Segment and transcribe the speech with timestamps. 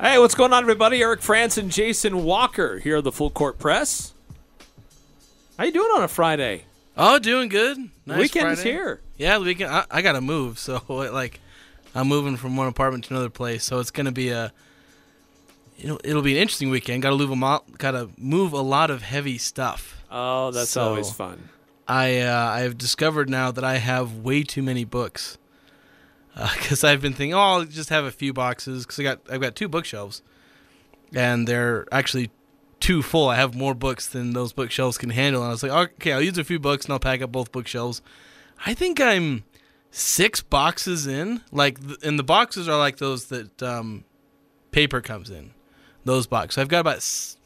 [0.00, 1.02] Hey, what's going on, everybody?
[1.02, 4.14] Eric France and Jason Walker here at the Full Court Press.
[5.58, 6.64] How you doing on a Friday?
[6.96, 7.76] Oh, doing good.
[8.06, 8.70] Nice Weekend is Friday.
[8.76, 9.00] here.
[9.18, 9.70] Yeah, the weekend.
[9.70, 10.80] I, I gotta move, so
[11.12, 11.40] like,
[11.94, 14.52] I'm moving from one apartment to another place, so it's gonna be a,
[15.76, 17.02] you know, it'll be an interesting weekend.
[17.02, 20.02] Gotta move a mo- gotta move a lot of heavy stuff.
[20.10, 21.50] Oh, that's So- always fun.
[21.86, 25.36] I uh, I've discovered now that I have way too many books.
[26.54, 28.84] Because I've been thinking, oh, I'll just have a few boxes.
[28.86, 30.22] Because I got I've got two bookshelves,
[31.14, 32.30] and they're actually
[32.78, 33.28] too full.
[33.28, 35.42] I have more books than those bookshelves can handle.
[35.42, 37.52] And I was like, okay, I'll use a few books and I'll pack up both
[37.52, 38.00] bookshelves.
[38.64, 39.44] I think I'm
[39.90, 41.42] six boxes in.
[41.52, 44.04] Like, th- and the boxes are like those that um,
[44.70, 45.50] paper comes in.
[46.04, 46.56] Those boxes.
[46.56, 47.36] I've got about, s-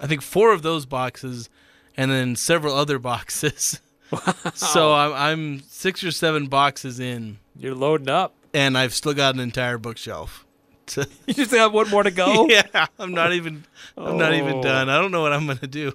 [0.00, 1.48] I think, four of those boxes,
[1.96, 3.80] and then several other boxes.
[4.10, 4.34] Wow.
[4.54, 8.34] so I'm, I'm six or seven boxes in, You're loading up.
[8.54, 10.44] and I've still got an entire bookshelf.
[10.88, 12.46] to- You just have one more to go.
[12.48, 13.64] yeah, I'm not even
[13.96, 14.62] I'm not even Oh.
[14.62, 14.88] done.
[14.88, 15.92] I don't know what I'm gonna do.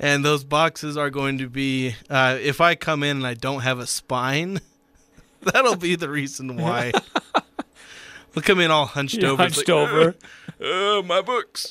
[0.00, 3.62] And those boxes are going to be uh, if I come in and I don't
[3.62, 4.60] have a spine,
[5.42, 6.92] that'll be the reason why.
[8.34, 9.42] We'll come in all hunched You're over.
[9.42, 10.14] Hunched like, over.
[10.60, 11.66] Oh, my books.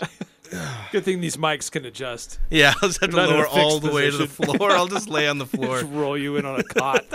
[0.91, 2.39] Good thing these mics can adjust.
[2.49, 4.71] Yeah, I'll just have to in a lower all the way to the floor.
[4.71, 5.81] I'll just lay on the floor.
[5.81, 7.05] Just roll you in on a cot.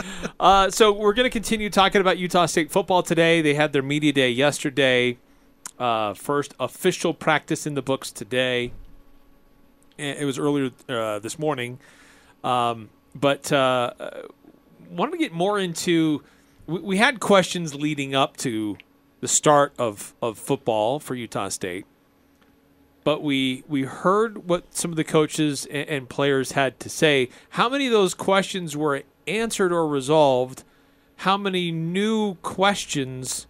[0.40, 3.42] uh, so we're going to continue talking about Utah State football today.
[3.42, 5.18] They had their media day yesterday.
[5.78, 8.72] Uh, first official practice in the books today.
[9.96, 11.78] It was earlier uh, this morning,
[12.42, 14.10] um, but uh, uh,
[14.90, 16.22] wanted to get more into.
[16.66, 18.76] We, we had questions leading up to
[19.20, 21.86] the start of, of football for Utah State
[23.04, 27.28] but we we heard what some of the coaches and, and players had to say.
[27.50, 30.64] How many of those questions were answered or resolved?
[31.18, 33.46] How many new questions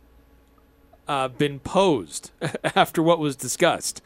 [1.09, 2.33] uh, been posed
[2.77, 4.03] after what was discussed?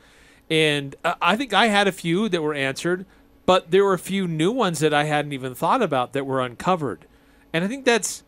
[0.50, 3.04] And uh, I think I had a few that were answered,
[3.46, 6.40] but there were a few new ones that I hadn't even thought about that were
[6.40, 7.06] uncovered.
[7.52, 8.22] And I think that's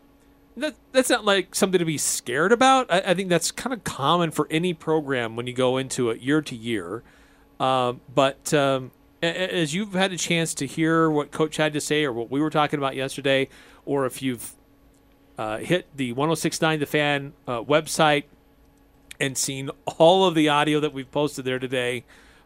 [0.57, 2.91] that, that's not like something to be scared about.
[2.91, 6.21] I, I think that's kind of common for any program when you go into it
[6.21, 7.03] year to year.
[7.59, 8.91] Um, but um,
[9.21, 12.41] as you've had a chance to hear what Coach had to say or what we
[12.41, 13.49] were talking about yesterday,
[13.85, 14.53] or if you've
[15.37, 18.23] uh, hit the 1069 The Fan uh, website
[19.19, 22.03] and seen all of the audio that we've posted there today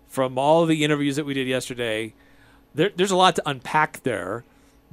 [0.07, 2.13] from all the interviews that we did yesterday,
[2.73, 4.43] there, there's a lot to unpack there.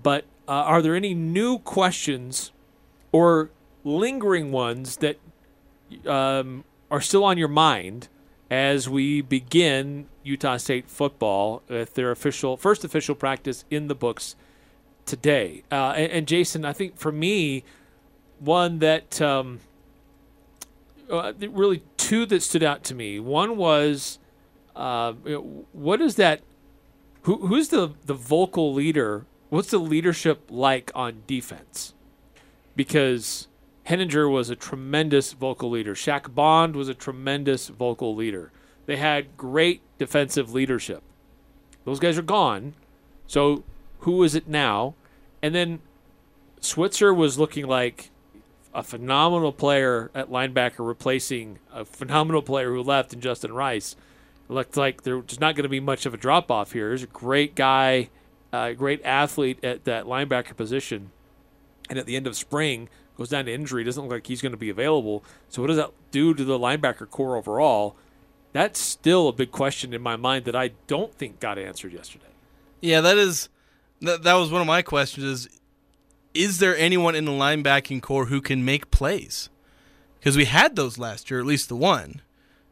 [0.01, 2.53] But uh, are there any new questions
[3.13, 3.51] or
[3.85, 5.19] lingering ones that
[6.07, 8.09] um, are still on your mind
[8.51, 14.37] as we begin Utah State football with their official first official practice in the books
[15.07, 15.63] today?
[15.71, 17.65] Uh, and, and Jason, I think for me,
[18.39, 19.61] one that um,
[21.11, 23.21] uh, really two that stood out to me.
[23.21, 24.19] One was,
[24.75, 26.41] uh, what is that?
[27.23, 29.27] Who, who's the the vocal leader?
[29.49, 31.95] What's the leadership like on defense?
[32.75, 33.49] Because
[33.87, 35.95] Heninger was a tremendous vocal leader.
[35.95, 38.53] Shaq Bond was a tremendous vocal leader.
[38.87, 41.03] They had great defensive leadership.
[41.85, 42.75] Those guys are gone.
[43.27, 43.65] So
[44.01, 44.95] who is it now?
[45.43, 45.81] And then
[46.61, 48.11] Switzer was looking like
[48.75, 53.97] a phenomenal player at linebacker, replacing a phenomenal player who left in Justin Rice.
[54.49, 56.93] It looked like there's not going to be much of a drop off here.
[56.93, 58.11] He's a great guy,
[58.53, 61.11] a great athlete at that linebacker position.
[61.91, 63.85] And at the end of spring, goes down to injury.
[63.85, 65.25] Doesn't look like he's going to be available.
[65.49, 67.97] So what does that do to the linebacker core overall?
[68.53, 72.27] That's still a big question in my mind that I don't think got answered yesterday.
[72.81, 73.49] Yeah, that is
[74.01, 75.61] that, that was one of my questions is
[76.35, 79.51] is there anyone in the linebacking core who can make plays?
[80.19, 82.23] Because we had those last year, at least the one.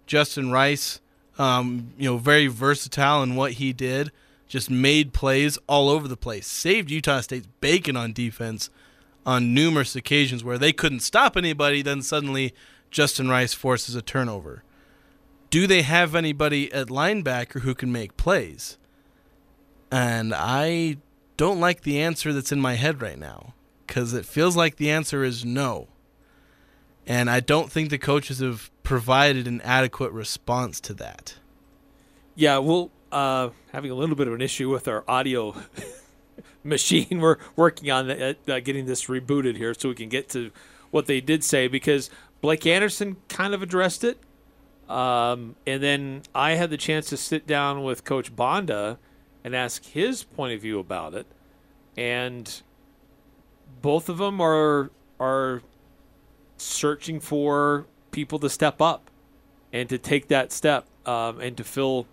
[0.06, 1.00] Justin Rice,
[1.38, 4.10] um, you know, very versatile in what he did,
[4.48, 6.46] just made plays all over the place.
[6.46, 8.70] Saved Utah State's bacon on defense
[9.30, 12.52] on numerous occasions where they couldn't stop anybody, then suddenly
[12.90, 14.64] Justin Rice forces a turnover.
[15.50, 18.76] Do they have anybody at linebacker who can make plays?
[19.88, 20.96] And I
[21.36, 23.54] don't like the answer that's in my head right now
[23.86, 25.86] because it feels like the answer is no.
[27.06, 31.36] And I don't think the coaches have provided an adequate response to that.
[32.34, 35.54] Yeah, well, uh, having a little bit of an issue with our audio
[36.64, 37.20] machine.
[37.20, 40.50] We're working on uh, uh, getting this rebooted here so we can get to
[40.90, 42.10] what they did say because
[42.40, 44.18] Blake Anderson kind of addressed it.
[44.88, 48.98] Um, and then I had the chance to sit down with Coach Banda
[49.44, 51.26] and ask his point of view about it.
[51.96, 52.62] And
[53.82, 55.62] both of them are are
[56.56, 59.10] searching for people to step up
[59.72, 62.06] and to take that step um, and to fill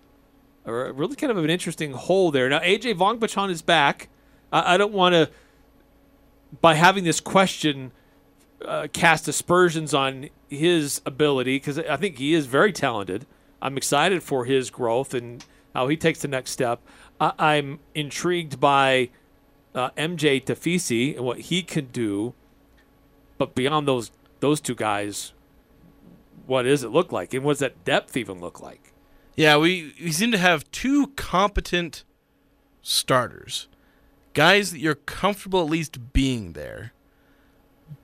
[0.66, 2.50] a really kind of an interesting hole there.
[2.50, 4.10] Now AJ Vongphachanh is back.
[4.52, 5.30] I, I don't want to
[6.62, 7.92] by having this question
[8.66, 13.26] uh, cast aspersions on his ability because I think he is very talented.
[13.62, 16.82] I'm excited for his growth and how he takes the next step.
[17.20, 19.10] I, am intrigued by
[19.74, 22.34] uh, MJ Tafisi and what he can do,
[23.38, 25.34] but beyond those those two guys,
[26.46, 28.94] what does it look like, and what does that depth even look like?
[29.36, 32.04] Yeah, we, we seem to have two competent
[32.82, 33.68] starters,
[34.38, 36.94] guys that you're comfortable at least being there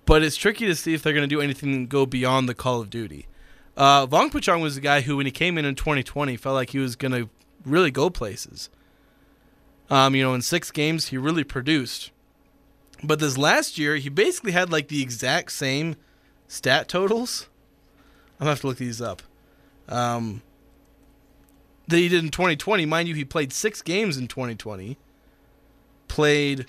[0.06, 2.81] but it's tricky to see if they're going to do anything go beyond the Call
[2.81, 3.27] of Duty.
[3.75, 6.80] Uh, Vongphachanh was the guy who, when he came in in 2020, felt like he
[6.80, 7.30] was going to
[7.65, 8.69] really go places.
[9.89, 12.12] Um, you know, in six games, he really produced.
[13.03, 15.95] But this last year, he basically had like the exact same
[16.47, 17.50] stat totals.
[18.39, 19.21] I'm gonna have to look these up.
[19.89, 20.41] Um,
[21.88, 22.86] that he did in 2020.
[22.86, 24.97] Mind you, he played six games in 2020.
[26.13, 26.68] Played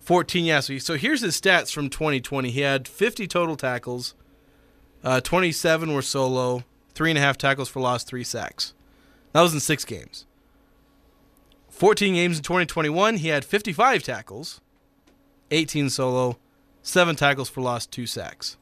[0.00, 0.60] 14, yeah.
[0.60, 2.50] So, so here's his stats from 2020.
[2.50, 4.14] He had 50 total tackles,
[5.04, 6.64] uh, 27 were solo,
[6.94, 8.72] three and a half tackles for loss, three sacks.
[9.34, 10.24] That was in six games.
[11.68, 14.62] 14 games in 2021, he had 55 tackles,
[15.50, 16.38] 18 solo,
[16.80, 18.56] seven tackles for loss, two sacks.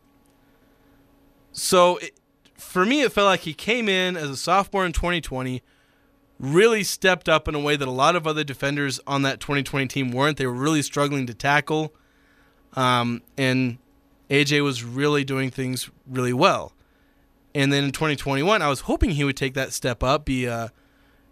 [1.52, 2.18] So it,
[2.54, 5.62] for me, it felt like he came in as a sophomore in 2020
[6.40, 9.86] really stepped up in a way that a lot of other defenders on that 2020
[9.86, 10.38] team weren't.
[10.38, 11.92] They were really struggling to tackle.
[12.72, 13.78] Um, and
[14.30, 16.72] AJ was really doing things really well.
[17.54, 20.72] And then in 2021, I was hoping he would take that step up, be a,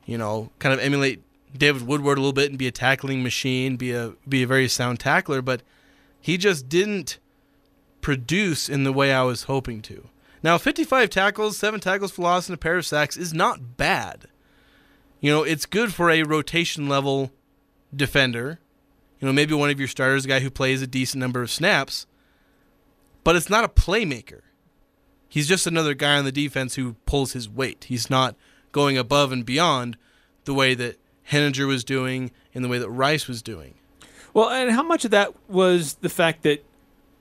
[0.05, 1.23] you know, kind of emulate
[1.57, 4.69] David Woodward a little bit and be a tackling machine, be a be a very
[4.69, 5.63] sound tackler, but
[6.21, 7.19] he just didn't
[8.01, 10.09] produce in the way I was hoping to.
[10.43, 14.27] Now, 55 tackles, 7 tackles for loss and a pair of sacks is not bad.
[15.21, 17.33] You know, it's good for a rotation level
[17.95, 18.61] defender.
[19.21, 21.51] You know, maybe one of your starters, a guy who plays a decent number of
[21.51, 22.07] snaps,
[23.25, 24.43] but it's not a playmaker.
[25.29, 27.85] He's just another guy on the defense who pulls his weight.
[27.89, 28.37] He's not
[28.73, 29.97] going above and beyond
[30.45, 30.99] the way that
[31.31, 33.75] Heninger was doing and the way that Rice was doing.
[34.33, 36.65] Well, and how much of that was the fact that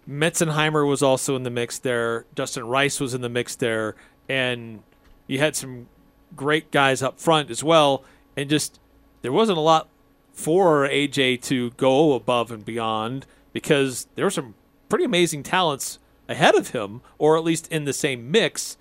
[0.08, 3.96] Metzenheimer was also in the mix there, Dustin Rice was in the mix there,
[4.30, 4.84] and
[5.26, 5.88] you had some
[6.36, 8.04] great guys up front as well,
[8.36, 8.80] and just
[9.22, 9.90] there wasn't a lot
[10.34, 14.54] for AJ to go above and beyond because there were some
[14.90, 18.78] pretty amazing talents ahead of him, or at least in the same mix.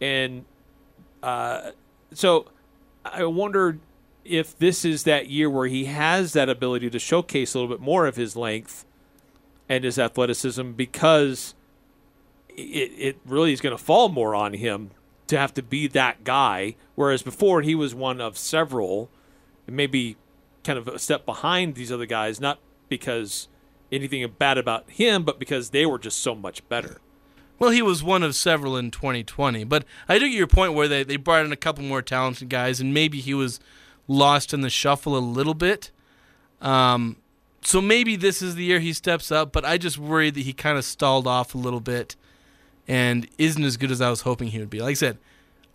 [0.00, 0.44] And
[1.22, 1.72] uh,
[2.12, 2.46] so
[3.04, 3.78] I wonder
[4.24, 7.82] if this is that year where he has that ability to showcase a little bit
[7.82, 8.84] more of his length
[9.68, 11.54] and his athleticism because
[12.48, 14.90] it, it really is going to fall more on him
[15.26, 16.76] to have to be that guy.
[16.94, 19.10] Whereas before he was one of several,
[19.66, 20.16] maybe
[20.64, 23.48] kind of a step behind these other guys, not because
[23.92, 27.00] anything bad about him, but because they were just so much better.
[27.58, 30.88] Well, he was one of several in 2020, but I do get your point where
[30.88, 33.60] they, they brought in a couple more talented guys, and maybe he was
[34.08, 35.90] lost in the shuffle a little bit.
[36.60, 37.16] Um,
[37.62, 40.52] so maybe this is the year he steps up, but I just worry that he
[40.52, 42.14] kind of stalled off a little bit
[42.88, 44.80] and isn't as good as I was hoping he would be.
[44.80, 45.18] Like I said,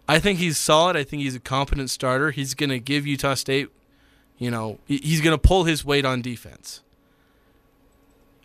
[0.08, 0.96] I think he's solid.
[0.96, 2.32] I think he's a competent starter.
[2.32, 3.70] He's going to give Utah State,
[4.38, 6.82] you know, he's going to pull his weight on defense.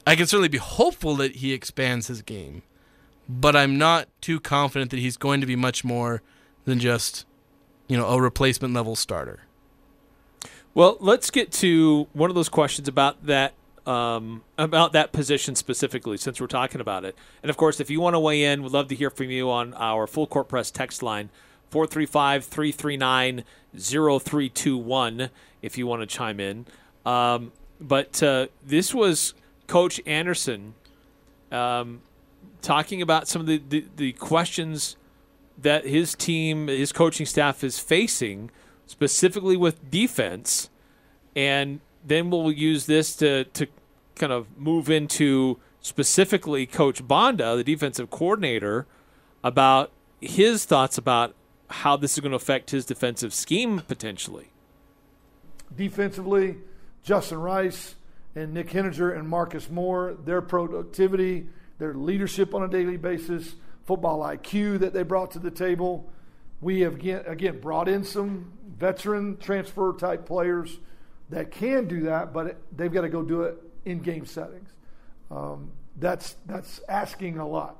[0.07, 2.63] I can certainly be hopeful that he expands his game,
[3.29, 6.23] but I'm not too confident that he's going to be much more
[6.65, 7.25] than just,
[7.89, 9.41] you know, a replacement level starter.
[10.75, 13.55] Well, let's get to one of those questions about that
[13.87, 17.17] um, about that position specifically, since we're talking about it.
[17.43, 19.51] And of course, if you want to weigh in, we'd love to hear from you
[19.51, 21.31] on our full court press text line
[21.71, 23.45] 435 339
[23.79, 25.31] 0321
[25.63, 26.67] if you want to chime in.
[27.05, 29.35] Um, but uh, this was
[29.67, 30.75] Coach Anderson
[31.53, 32.03] um,
[32.63, 34.97] talking about some of the, the, the questions
[35.59, 38.51] that his team, his coaching staff is facing,
[38.87, 40.69] specifically with defense.
[41.35, 43.67] And then we'll use this to, to
[44.17, 48.87] kind of move into specifically Coach Banda, the defensive coordinator,
[49.45, 51.35] about his thoughts about
[51.69, 54.51] how this is going to affect his defensive scheme potentially.
[55.75, 56.57] Defensively,
[57.03, 57.95] Justin Rice
[58.35, 61.47] and Nick Heninger and Marcus Moore, their productivity,
[61.79, 63.55] their leadership on a daily basis,
[63.85, 66.11] football IQ that they brought to the table.
[66.61, 70.79] We have again, again brought in some veteran transfer type players
[71.31, 74.69] that can do that, but they've got to go do it in game settings.
[75.31, 77.77] Um, that's that's asking a lot,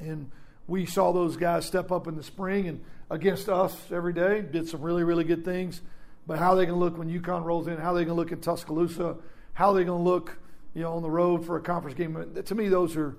[0.00, 0.30] and
[0.66, 4.68] we saw those guys step up in the spring and against us every day did
[4.68, 5.80] some really really good things.
[6.26, 7.78] But how they going to look when UConn rolls in?
[7.78, 9.16] How they going to look in Tuscaloosa?
[9.54, 10.36] How they going to look,
[10.74, 12.42] you know, on the road for a conference game?
[12.44, 13.16] To me, those are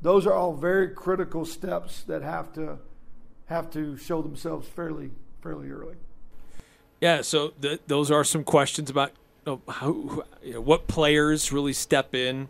[0.00, 2.78] those are all very critical steps that have to
[3.46, 5.10] have to show themselves fairly
[5.42, 5.96] fairly early.
[7.00, 9.10] Yeah, so th- those are some questions about
[9.68, 12.48] how, you know, what players really step in,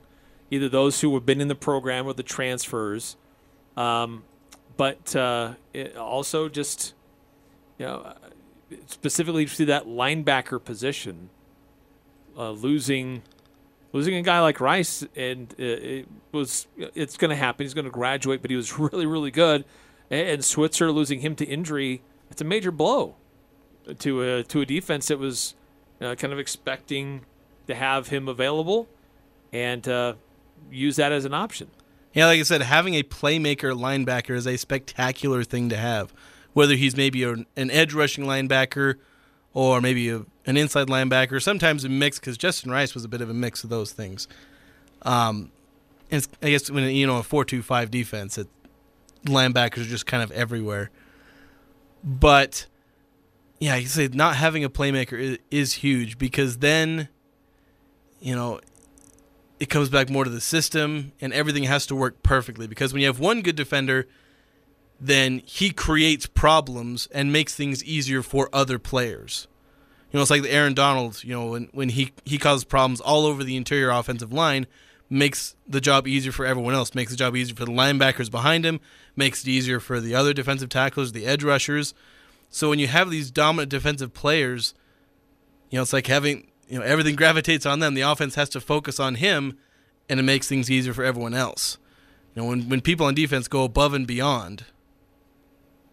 [0.51, 3.17] either those who have been in the program or the transfers,
[3.77, 4.25] um,
[4.77, 5.55] but uh,
[5.99, 6.95] also just
[7.79, 8.15] you know
[8.87, 11.31] specifically to that linebacker position,
[12.37, 13.23] uh, losing
[13.93, 17.65] losing a guy like Rice, and uh, it was it's going to happen.
[17.65, 19.65] He's going to graduate, but he was really really good.
[20.11, 23.15] And Switzer losing him to injury, it's a major blow
[24.01, 25.55] to a to a defense that was
[26.03, 27.23] uh, kind of expecting
[27.67, 28.89] to have him available
[29.53, 30.15] and uh,
[30.71, 31.69] use that as an option.
[32.13, 36.13] Yeah, like I said, having a playmaker linebacker is a spectacular thing to have.
[36.53, 38.97] Whether he's maybe an edge rushing linebacker
[39.55, 43.23] or maybe a, an inside linebacker, sometimes a mix, because Justin Rice was a bit
[43.23, 44.29] of a mix of those things.
[45.03, 45.51] Um,
[46.11, 48.49] and I guess when you know a four-two-five defense, it,
[49.25, 50.91] linebackers are just kind of everywhere.
[52.05, 52.67] But
[53.63, 57.09] yeah, you say not having a playmaker is, is huge because then,
[58.21, 58.59] you know,
[59.61, 62.67] it comes back more to the system and everything has to work perfectly.
[62.67, 64.09] Because when you have one good defender,
[64.99, 69.47] then he creates problems and makes things easier for other players.
[70.11, 73.01] You know, it's like the Aaron Donald, you know, when, when he, he causes problems
[73.01, 74.67] all over the interior offensive line,
[75.09, 78.67] makes the job easier for everyone else, makes the job easier for the linebackers behind
[78.67, 78.81] him,
[79.15, 81.95] makes it easier for the other defensive tacklers, the edge rushers.
[82.53, 84.75] So when you have these dominant defensive players,
[85.71, 87.95] you know, it's like having, you know, everything gravitates on them.
[87.95, 89.57] The offense has to focus on him,
[90.07, 91.79] and it makes things easier for everyone else.
[92.35, 94.67] You know, when, when people on defense go above and beyond,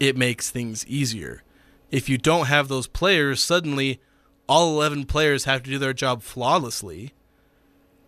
[0.02, 1.44] it makes things easier.
[1.92, 4.02] If you don't have those players, suddenly
[4.48, 7.14] all 11 players have to do their job flawlessly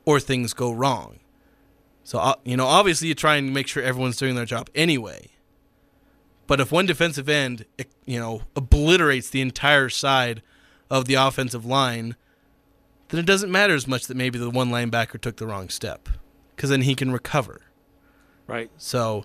[0.03, 1.19] or things go wrong.
[2.03, 5.29] So, uh, you know, obviously you try and make sure everyone's doing their job anyway.
[6.51, 7.63] But if one defensive end,
[8.05, 10.41] you know, obliterates the entire side
[10.89, 12.17] of the offensive line,
[13.07, 16.09] then it doesn't matter as much that maybe the one linebacker took the wrong step
[16.53, 17.61] because then he can recover.
[18.47, 18.69] Right.
[18.75, 19.23] So,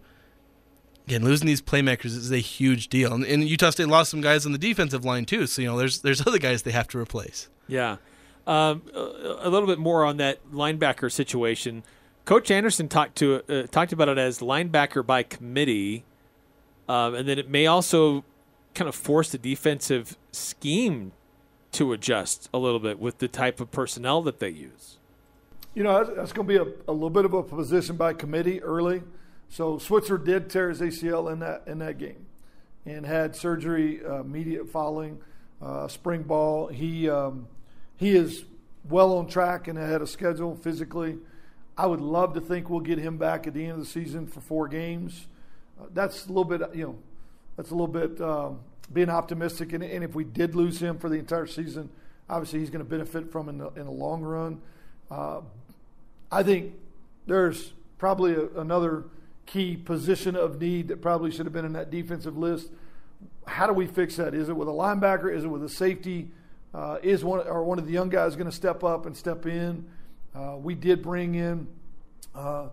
[1.09, 3.13] again, losing these playmakers is a huge deal.
[3.13, 5.49] And, and Utah State lost some guys on the defensive line too.
[5.49, 7.49] So you know, there's there's other guys they have to replace.
[7.67, 7.97] Yeah.
[8.47, 11.83] Um, a little bit more on that linebacker situation.
[12.25, 16.05] Coach Anderson talked to uh, talked about it as linebacker by committee
[16.89, 18.25] um, and then it may also
[18.75, 21.13] kind of force the defensive scheme
[21.73, 24.99] to adjust a little bit with the type of personnel that they use.
[25.75, 28.63] You know, that's, going to be a, a, little bit of a position by committee
[28.63, 29.03] early.
[29.49, 32.27] So Switzer did tear his ACL in that in that game,
[32.85, 35.19] and had surgery uh, immediate following
[35.63, 36.69] uh, spring ball.
[36.69, 37.47] He um,
[37.97, 38.45] he is
[38.89, 41.19] well on track and ahead of schedule physically.
[41.77, 44.27] I would love to think we'll get him back at the end of the season
[44.27, 45.27] for four games
[45.93, 46.97] that's a little bit, you know,
[47.57, 48.61] that's a little bit um,
[48.93, 49.73] being optimistic.
[49.73, 51.91] And, and, if we did lose him for the entire season,
[52.29, 54.61] obviously he's going to benefit from in the, in the long run.
[55.11, 55.41] Uh,
[56.31, 56.75] I think
[57.27, 59.05] there's probably a, another
[59.47, 62.69] key position of need that probably should have been in that defensive list.
[63.47, 64.35] How do we fix that?
[64.35, 65.35] Is it with a linebacker?
[65.35, 66.29] Is it with a safety?
[66.75, 69.47] Uh, is one or one of the young guys going to step up and step
[69.47, 69.87] in?
[70.35, 71.67] Uh, we did bring in
[72.35, 72.67] uh,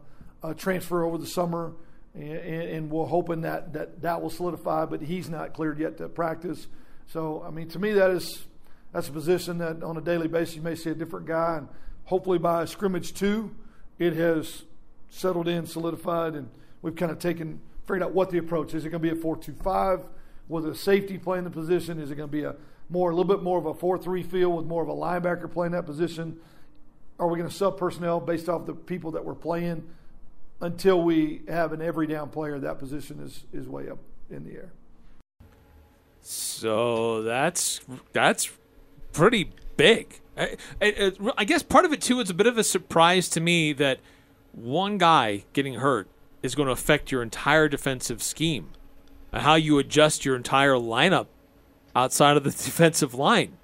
[0.43, 1.71] a transfer over the summer
[2.15, 4.85] and, and we're hoping that, that that will solidify.
[4.85, 6.67] But he's not cleared yet to practice.
[7.07, 8.45] So I mean, to me, that is
[8.91, 11.67] that's a position that on a daily basis you may see a different guy, and
[12.05, 13.55] hopefully by scrimmage two,
[13.99, 14.63] it has
[15.09, 16.49] settled in, solidified, and
[16.81, 18.85] we've kind of taken figured out what the approach is.
[18.85, 20.05] It going to be a four-two-five
[20.47, 21.99] with a safety playing the position?
[21.99, 22.55] Is it going to be a
[22.89, 25.71] more a little bit more of a four-three feel with more of a linebacker playing
[25.73, 26.39] that position?
[27.19, 29.83] Are we going to sub personnel based off the people that we're playing?
[30.63, 34.53] Until we have an every down player, that position is, is way up in the
[34.53, 34.71] air.
[36.21, 37.81] So that's
[38.13, 38.49] that's
[39.11, 40.21] pretty big.
[40.37, 43.41] I, I, I, guess part of it too is a bit of a surprise to
[43.41, 43.99] me that
[44.53, 46.07] one guy getting hurt
[46.41, 48.69] is going to affect your entire defensive scheme
[49.31, 51.27] and how you adjust your entire lineup
[51.93, 53.57] outside of the defensive line.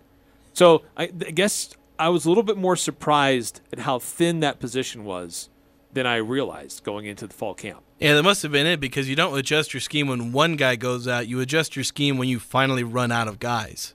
[0.53, 4.59] So I, I guess I was a little bit more surprised at how thin that
[4.59, 5.49] position was
[5.91, 7.81] than I realized going into the fall camp.
[7.99, 10.75] Yeah, that must have been it because you don't adjust your scheme when one guy
[10.75, 11.27] goes out.
[11.27, 13.93] You adjust your scheme when you finally run out of guys.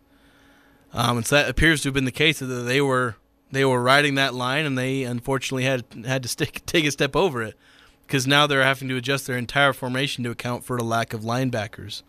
[0.92, 3.16] Um, and so that appears to have been the case that they were
[3.50, 7.14] they were riding that line, and they unfortunately had had to stick, take a step
[7.16, 7.56] over it
[8.06, 11.22] because now they're having to adjust their entire formation to account for the lack of
[11.22, 12.02] linebackers.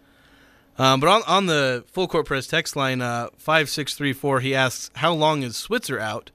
[0.78, 5.14] Um, but on, on the full court press text line, uh, 5634, he asks, How
[5.14, 6.32] long is Switzer out?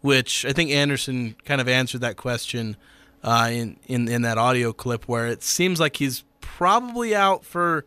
[0.00, 2.76] Which I think Anderson kind of answered that question
[3.22, 7.84] uh, in, in, in that audio clip where it seems like he's probably out for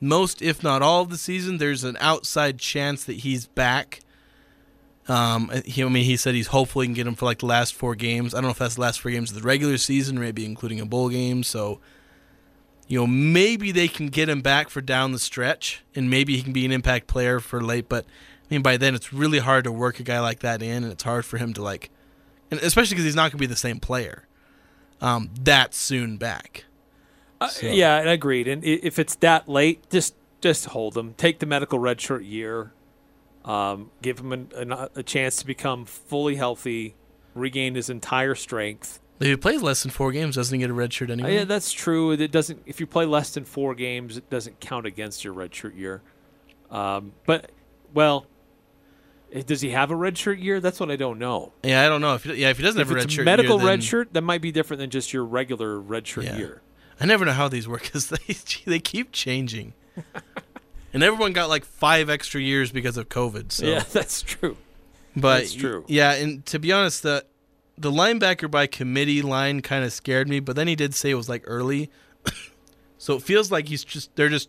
[0.00, 1.58] most, if not all, of the season.
[1.58, 4.00] There's an outside chance that he's back.
[5.06, 7.74] Um, he, I mean, he said he's hopefully can get him for like the last
[7.74, 8.34] four games.
[8.34, 10.80] I don't know if that's the last four games of the regular season, maybe including
[10.80, 11.42] a bowl game.
[11.42, 11.80] So
[12.86, 16.42] you know, maybe they can get him back for down the stretch, and maybe he
[16.42, 17.88] can be an impact player for late.
[17.88, 18.04] But
[18.54, 21.02] mean, by then it's really hard to work a guy like that in, and it's
[21.02, 21.90] hard for him to like,
[22.50, 24.26] and especially because he's not going to be the same player
[25.00, 26.64] um, that soon back.
[27.40, 28.48] Uh, Yeah, agreed.
[28.48, 31.14] And if it's that late, just just hold him.
[31.14, 32.72] Take the medical redshirt year.
[33.44, 36.94] Um, give him a, a chance to become fully healthy,
[37.34, 40.74] regain his entire strength if he plays less than four games, doesn't he get a
[40.74, 41.36] red shirt anyway?
[41.36, 42.10] Uh, yeah, that's true.
[42.10, 42.62] It doesn't.
[42.66, 46.02] If you play less than four games, it doesn't count against your red shirt year.
[46.70, 47.50] Um, but
[47.92, 48.26] well,
[49.34, 50.60] Eh, does he have a red shirt year?
[50.60, 51.52] That's what I don't know.
[51.62, 52.14] Yeah, I don't know.
[52.14, 54.22] If yeah, if he doesn't if have a red shirt, medical year, red shirt, that
[54.22, 56.36] might be different than just your regular red shirt yeah.
[56.36, 56.62] year.
[57.00, 59.74] I never know how these work because they they keep changing,
[60.92, 63.50] and everyone got like five extra years because of COVID.
[63.50, 63.66] So.
[63.66, 64.56] Yeah, that's true.
[65.16, 65.84] But that's true.
[65.88, 67.24] Yeah, and to be honest, the
[67.76, 71.14] the linebacker by committee line kind of scared me, but then he did say it
[71.14, 71.90] was like early.
[72.98, 74.48] so it feels like he's just they're just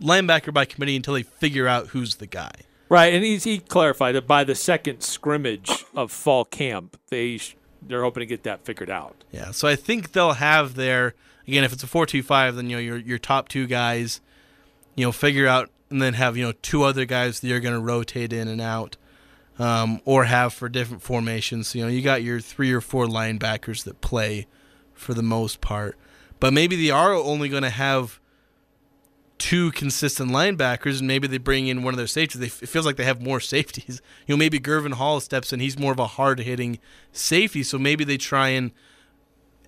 [0.00, 2.52] linebacker by committee until they figure out who's the guy.
[2.88, 7.38] Right, and he clarified that by the second scrimmage of fall camp, they
[7.82, 9.24] they're hoping to get that figured out.
[9.30, 11.14] Yeah, so I think they'll have their
[11.46, 14.20] again if it's a four two five, then you know your your top two guys,
[14.94, 17.74] you know, figure out and then have you know two other guys that you're going
[17.74, 18.96] to rotate in and out
[19.58, 21.74] um, or have for different formations.
[21.74, 24.46] You know, you got your three or four linebackers that play
[24.94, 25.96] for the most part,
[26.40, 28.20] but maybe they are only going to have
[29.38, 32.40] two consistent linebackers, and maybe they bring in one of their safeties.
[32.40, 34.02] They, it feels like they have more safeties.
[34.26, 36.78] You know, maybe Gurvan Hall steps in; he's more of a hard hitting
[37.12, 38.72] safety, so maybe they try and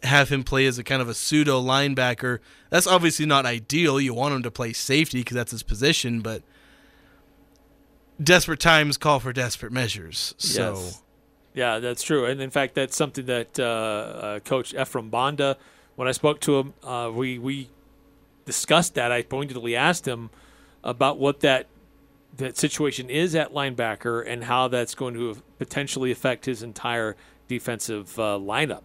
[0.03, 2.39] have him play as a kind of a pseudo linebacker.
[2.71, 4.01] That's obviously not ideal.
[4.01, 6.43] You want him to play safety because that's his position, but
[8.23, 10.35] desperate times call for desperate measures.
[10.39, 10.75] So.
[10.75, 11.03] Yes.
[11.53, 12.27] Yeah, that's true.
[12.27, 15.57] And in fact, that's something that uh, uh, Coach Ephraim Banda,
[15.97, 17.69] when I spoke to him, uh, we, we
[18.51, 19.13] discussed that.
[19.13, 20.29] I pointedly asked him
[20.83, 21.69] about what that
[22.37, 28.19] that situation is at linebacker and how that's going to potentially affect his entire defensive
[28.19, 28.83] uh, lineup.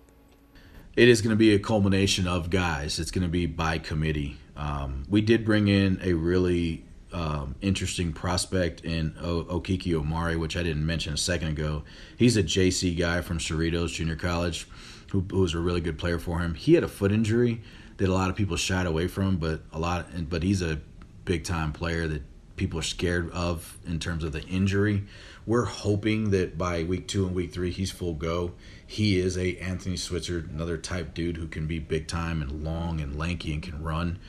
[0.96, 3.00] It is going to be a culmination of guys.
[3.00, 4.38] It's going to be by committee.
[4.56, 10.56] Um, we did bring in a really um, interesting prospect in o- Okiki Omari, which
[10.56, 11.84] I didn't mention a second ago.
[12.18, 14.68] He's a JC guy from Cerritos Junior College,
[15.12, 16.54] who, who was a really good player for him.
[16.54, 17.62] He had a foot injury
[17.98, 20.80] that a lot of people shied away from, but a lot, but he's a
[21.24, 22.24] big time player that
[22.56, 25.04] people are scared of in terms of the injury.
[25.46, 28.54] We're hoping that by week two and week three, he's full go.
[28.88, 33.02] He is a Anthony Switzer, another type dude who can be big time and long
[33.02, 34.20] and lanky and can run.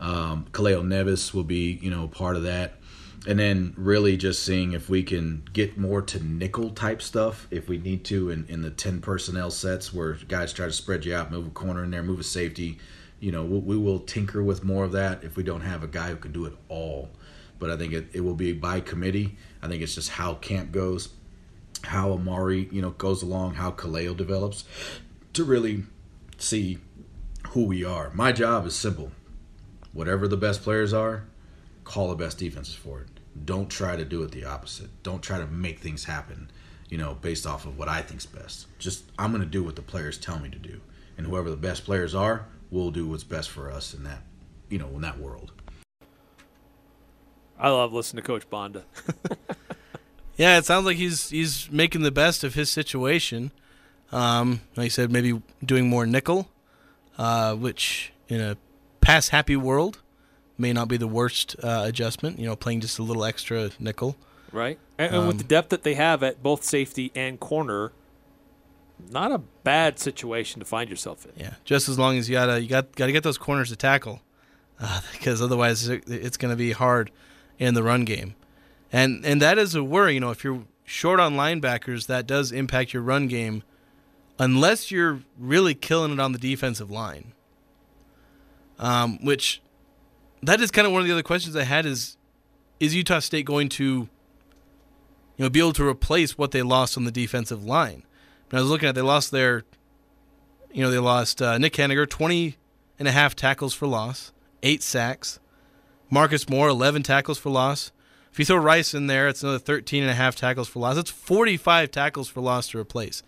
[0.00, 2.78] Um, Kaleo Nevis will be, you know, part of that.
[3.24, 7.68] And then really just seeing if we can get more to nickel type stuff if
[7.68, 11.14] we need to in, in the 10 personnel sets where guys try to spread you
[11.14, 12.78] out, move a corner in there, move a safety.
[13.22, 16.08] You know, we, will tinker with more of that if we don't have a guy
[16.08, 17.08] who can do it all.
[17.60, 19.36] But I think it, it will be by committee.
[19.62, 21.10] I think it's just how camp goes,
[21.84, 24.64] how Amari, you know, goes along, how Kaleo develops
[25.34, 25.84] to really
[26.36, 26.78] see
[27.50, 28.10] who we are.
[28.12, 29.12] My job is simple
[29.92, 31.22] whatever the best players are,
[31.84, 33.08] call the best defenses for it.
[33.44, 34.90] Don't try to do it the opposite.
[35.04, 36.50] Don't try to make things happen,
[36.88, 38.66] you know, based off of what I think's best.
[38.80, 40.80] Just I'm going to do what the players tell me to do,
[41.16, 44.22] and whoever the best players are, will do what's best for us in that,
[44.68, 45.52] you know, in that world.
[47.56, 48.82] I love listening to Coach Banda.
[50.36, 53.52] yeah, it sounds like he's he's making the best of his situation.
[54.10, 56.48] Um, like I said, maybe doing more nickel
[57.18, 58.56] uh, which in a
[59.00, 60.00] pass happy world
[60.58, 62.38] may not be the worst uh, adjustment.
[62.38, 64.16] You know, playing just a little extra nickel.
[64.52, 64.78] Right.
[64.98, 67.92] And, and with the depth that they have at both safety and corner,
[69.10, 71.32] not a bad situation to find yourself in.
[71.36, 73.76] Yeah, just as long as you gotta you got got to get those corners to
[73.76, 74.20] tackle,
[74.80, 77.10] uh, because otherwise it's going to be hard
[77.58, 78.34] in the run game,
[78.92, 80.14] and and that is a worry.
[80.14, 83.62] You know, if you're short on linebackers, that does impact your run game,
[84.38, 87.32] unless you're really killing it on the defensive line.
[88.78, 89.62] Um, which
[90.42, 92.16] that is kind of one of the other questions I had is
[92.80, 94.08] is Utah State going to you
[95.38, 98.02] know be able to replace what they lost on the defensive line?
[98.52, 99.64] I was looking at they lost their
[100.72, 102.56] you know, they lost uh, Nick Heninger, 20
[102.98, 105.38] and a half tackles for loss, eight sacks.
[106.10, 107.92] Marcus Moore, 11 tackles for loss.
[108.32, 110.96] If you throw Rice in there, it's another 13 and a half tackles for loss.
[110.96, 113.22] That's 45 tackles for loss to replace.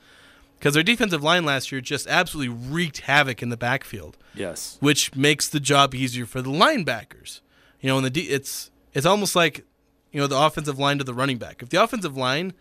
[0.59, 4.79] Because their defensive line last year just absolutely wreaked havoc in the backfield, Yes.
[4.81, 7.41] which makes the job easier for the linebackers.
[7.81, 9.67] You know, and the de- it's it's almost like
[10.13, 11.63] you know the offensive line to the running back.
[11.63, 12.55] If the offensive line,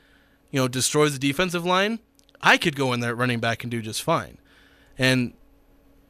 [0.52, 2.00] you know, destroys the defensive line,
[2.44, 4.38] I could go in there at running back and do just fine.
[4.98, 5.34] And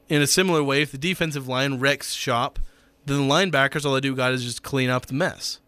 [0.09, 2.59] in a similar way, if the defensive line wrecks shop,
[3.05, 5.59] then the linebackers all they do got is just clean up the mess.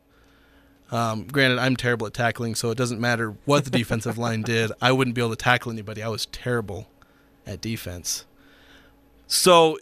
[0.91, 4.71] Um, granted, I'm terrible at tackling, so it doesn't matter what the defensive line did.
[4.81, 6.01] I wouldn't be able to tackle anybody.
[6.01, 6.87] I was terrible
[7.45, 8.25] at defense.
[9.27, 9.77] So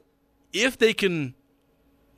[0.51, 1.33] if they can,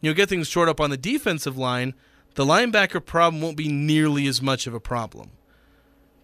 [0.02, 1.94] you know, get things short up on the defensive line,
[2.34, 5.32] the linebacker problem won't be nearly as much of a problem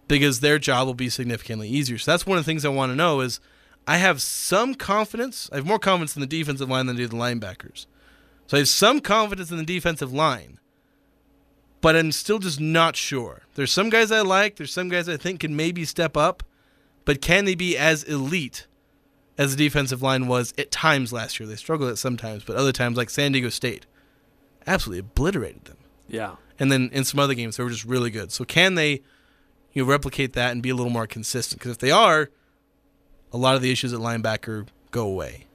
[0.08, 1.98] because their job will be significantly easier.
[1.98, 3.40] So that's one of the things I want to know is
[3.86, 5.48] I have some confidence.
[5.52, 7.86] I have more confidence in the defensive line than I do the linebackers.
[8.46, 10.58] So I have some confidence in the defensive line,
[11.80, 13.42] but I'm still just not sure.
[13.54, 14.56] There's some guys I like.
[14.56, 16.42] There's some guys I think can maybe step up,
[17.04, 18.66] but can they be as elite
[19.38, 21.48] as the defensive line was at times last year?
[21.48, 23.86] They struggled at sometimes, but other times, like San Diego State,
[24.66, 26.36] absolutely obliterated them Yeah.
[26.60, 28.30] and then in some other games they were just really good.
[28.30, 29.02] So can they,
[29.72, 31.60] you know, replicate that and be a little more consistent?
[31.60, 32.30] Because if they are,
[33.32, 35.46] a lot of the issues at linebacker go away.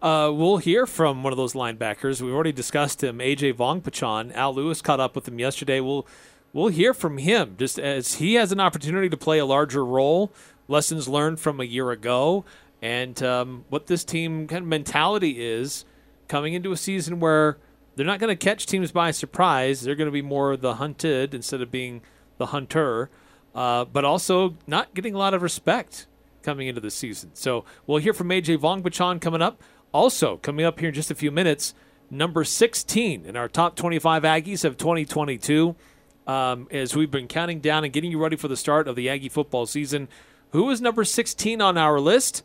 [0.00, 2.20] Uh, we'll hear from one of those linebackers.
[2.20, 4.32] We've already discussed him, AJ Vongphachanh.
[4.34, 5.80] Al Lewis caught up with him yesterday.
[5.80, 6.06] We'll
[6.52, 10.32] we'll hear from him just as he has an opportunity to play a larger role.
[10.68, 12.44] Lessons learned from a year ago,
[12.80, 15.84] and um, what this team kind of mentality is
[16.28, 17.58] coming into a season where
[17.96, 19.80] they're not going to catch teams by surprise.
[19.80, 22.02] They're going to be more the hunted instead of being
[22.36, 23.10] the hunter,
[23.58, 26.06] uh, but also not getting a lot of respect
[26.42, 27.30] coming into the season.
[27.34, 29.60] So we'll hear from AJ Vongphachanh coming up.
[29.90, 31.74] Also, coming up here in just a few minutes,
[32.08, 35.74] number 16 in our top 25 Aggies of 2022.
[36.28, 39.08] Um, as we've been counting down and getting you ready for the start of the
[39.08, 40.06] Aggie football season,
[40.52, 42.44] who is number 16 on our list?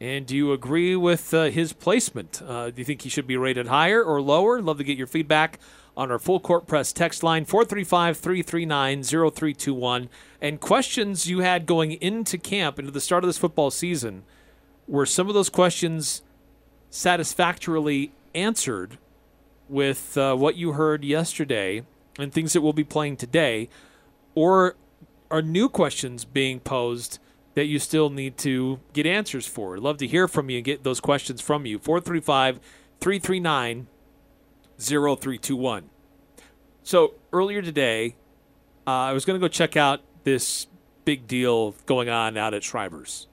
[0.00, 2.40] And do you agree with uh, his placement?
[2.40, 4.62] Uh, do you think he should be rated higher or lower?
[4.62, 5.58] Love to get your feedback
[5.96, 10.08] on our full court press text line 435 339 0321.
[10.40, 14.24] And questions you had going into camp, into the start of this football season,
[14.86, 16.22] were some of those questions
[16.90, 18.98] satisfactorily answered
[19.68, 21.82] with uh, what you heard yesterday
[22.18, 23.68] and things that we'll be playing today?
[24.34, 24.76] Or
[25.30, 27.18] are new questions being posed
[27.54, 29.76] that you still need to get answers for?
[29.76, 31.78] I'd love to hear from you and get those questions from you.
[31.78, 32.60] 435
[33.00, 33.86] 339
[34.78, 35.90] 0321.
[36.82, 38.16] So earlier today,
[38.86, 40.66] uh, I was going to go check out this
[41.04, 43.26] big deal going on out at Schreiber's,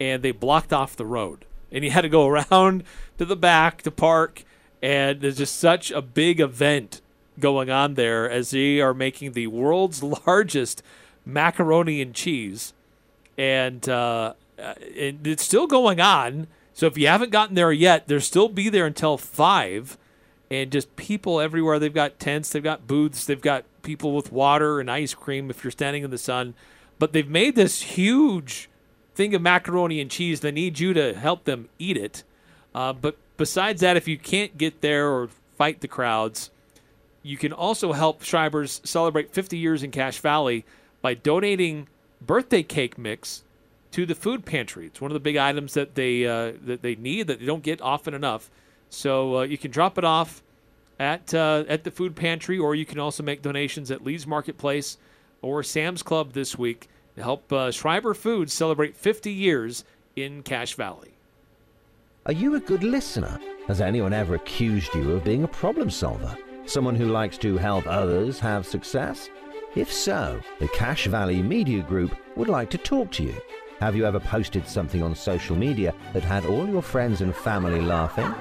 [0.00, 2.84] and they blocked off the road, and you had to go around
[3.18, 4.44] to the back to park,
[4.82, 7.00] and there's just such a big event
[7.38, 10.82] going on there as they are making the world's largest
[11.24, 12.72] macaroni and cheese,
[13.36, 16.48] and uh, and it's still going on.
[16.72, 19.98] So if you haven't gotten there yet, they'll still be there until five
[20.50, 21.78] and just people everywhere.
[21.78, 25.62] They've got tents, they've got booths, they've got people with water and ice cream if
[25.62, 26.54] you're standing in the sun.
[26.98, 28.68] But they've made this huge
[29.14, 30.40] thing of macaroni and cheese.
[30.40, 32.22] They need you to help them eat it.
[32.74, 36.50] Uh, but besides that, if you can't get there or fight the crowds,
[37.22, 40.64] you can also help Schreiber's celebrate 50 years in Cache Valley
[41.02, 41.88] by donating
[42.24, 43.42] birthday cake mix
[43.92, 44.86] to the food pantry.
[44.86, 47.62] It's one of the big items that they uh, that they need that they don't
[47.62, 48.50] get often enough.
[48.90, 50.42] So uh, you can drop it off
[50.98, 54.98] at uh, at the food pantry, or you can also make donations at Lee's Marketplace
[55.42, 59.84] or Sam's Club this week to help uh, Schreiber Foods celebrate 50 years
[60.16, 61.12] in Cache Valley.
[62.26, 63.38] Are you a good listener?
[63.68, 66.36] Has anyone ever accused you of being a problem solver?
[66.66, 69.30] Someone who likes to help others have success?
[69.74, 73.34] If so, the Cache Valley Media Group would like to talk to you.
[73.80, 77.80] Have you ever posted something on social media that had all your friends and family
[77.80, 78.34] laughing?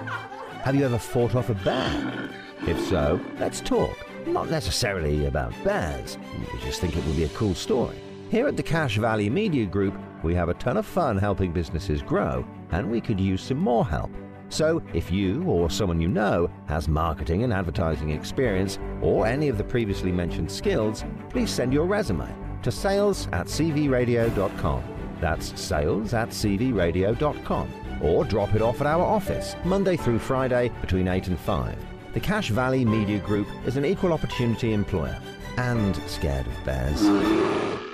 [0.68, 2.30] Have you ever fought off a bear?
[2.64, 3.96] If so, let's talk.
[4.28, 7.96] Not necessarily about bears, we just think it would be a cool story.
[8.30, 12.02] Here at the Cache Valley Media Group, we have a ton of fun helping businesses
[12.02, 14.12] grow, and we could use some more help.
[14.50, 19.58] So, if you or someone you know has marketing and advertising experience or any of
[19.58, 22.28] the previously mentioned skills, please send your resume
[22.64, 24.84] to sales at cvradio.com.
[25.22, 27.87] That's sales at cvradio.com.
[28.02, 31.76] Or drop it off at our office, Monday through Friday between 8 and 5.
[32.14, 35.18] The Cache Valley Media Group is an equal opportunity employer
[35.58, 37.87] and scared of bears.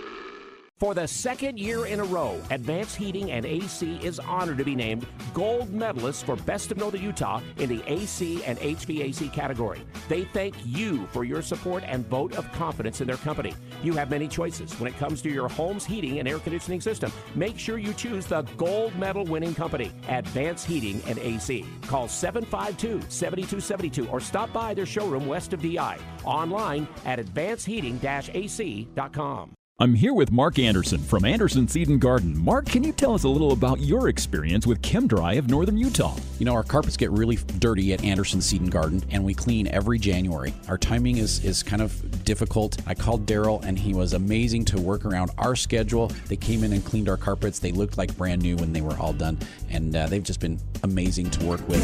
[0.83, 4.75] For the second year in a row, Advanced Heating and AC is honored to be
[4.75, 9.79] named gold medalist for Best of Northern Utah in the AC and HVAC category.
[10.09, 13.53] They thank you for your support and vote of confidence in their company.
[13.81, 17.13] You have many choices when it comes to your home's heating and air conditioning system.
[17.33, 21.65] Make sure you choose the gold medal winning company, Advanced Heating and AC.
[21.83, 25.97] Call 752 7272 or stop by their showroom west of DI.
[26.25, 29.55] Online at advancedheating AC.com.
[29.79, 32.38] I'm here with Mark Anderson from Anderson Seed and Garden.
[32.38, 36.15] Mark, can you tell us a little about your experience with ChemDry of Northern Utah?
[36.38, 39.65] You know, our carpets get really dirty at Anderson Seed and Garden, and we clean
[39.69, 40.53] every January.
[40.67, 42.77] Our timing is, is kind of difficult.
[42.86, 46.12] I called Daryl, and he was amazing to work around our schedule.
[46.27, 47.57] They came in and cleaned our carpets.
[47.57, 49.39] They looked like brand new when they were all done,
[49.71, 51.81] and uh, they've just been amazing to work with.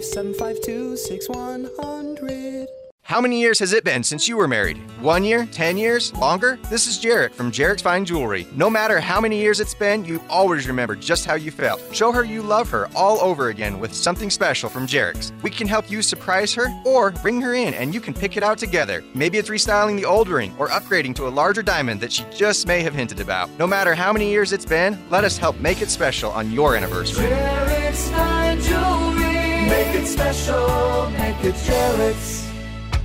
[0.00, 2.66] 752 6100.
[3.10, 4.76] How many years has it been since you were married?
[5.00, 5.44] One year?
[5.50, 6.14] Ten years?
[6.14, 6.60] Longer?
[6.70, 8.46] This is Jarek from Jarek's Fine Jewelry.
[8.54, 11.82] No matter how many years it's been, you always remember just how you felt.
[11.92, 15.32] Show her you love her all over again with something special from Jarek's.
[15.42, 18.44] We can help you surprise her or bring her in and you can pick it
[18.44, 19.02] out together.
[19.12, 22.68] Maybe it's restyling the old ring or upgrading to a larger diamond that she just
[22.68, 23.50] may have hinted about.
[23.58, 26.76] No matter how many years it's been, let us help make it special on your
[26.76, 27.26] anniversary.
[27.26, 29.39] Jarek's Fine Jewelry.
[29.70, 31.10] Make it special.
[31.10, 32.50] Make it Jarek's.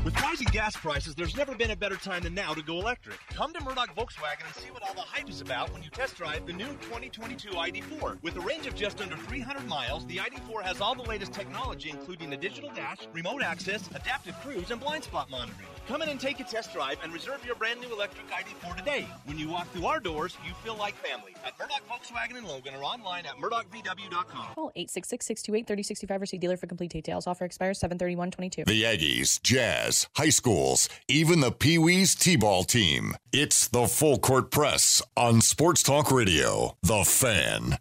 [0.04, 3.18] With rising gas prices, there's never been a better time than now to go electric.
[3.30, 6.18] Come to Murdoch Volkswagen and see what all the hype is about when you test
[6.18, 8.18] drive the new 2022 ID4.
[8.24, 11.92] With a range of just under 300 miles, the ID4 has all the latest technology,
[11.92, 15.70] including a digital dash, remote access, adaptive cruise, and blind spot monitoring.
[15.88, 19.08] Come in and take a test drive and reserve your brand new electric ID4 today.
[19.26, 21.36] When you walk through our doors, you feel like family.
[21.46, 24.56] At Murdoch Volkswagen and Logan or online at murdochvw.com.
[24.56, 27.28] Call 866-628-3065 or see dealer for complete details.
[27.28, 28.66] Offer expires 73122.
[28.66, 33.16] The Aggies, Jazz, high schools, even the Pee Wees T-ball team.
[33.32, 36.78] It's the Full Court Press on Sports Talk Radio.
[36.82, 37.78] The Fan.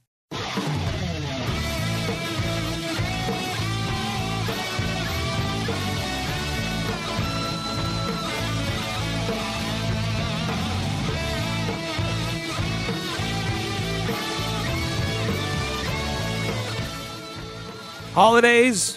[18.14, 18.96] Holidays,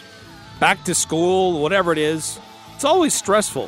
[0.60, 2.40] back to school, whatever it is,
[2.76, 3.68] it's always stressful.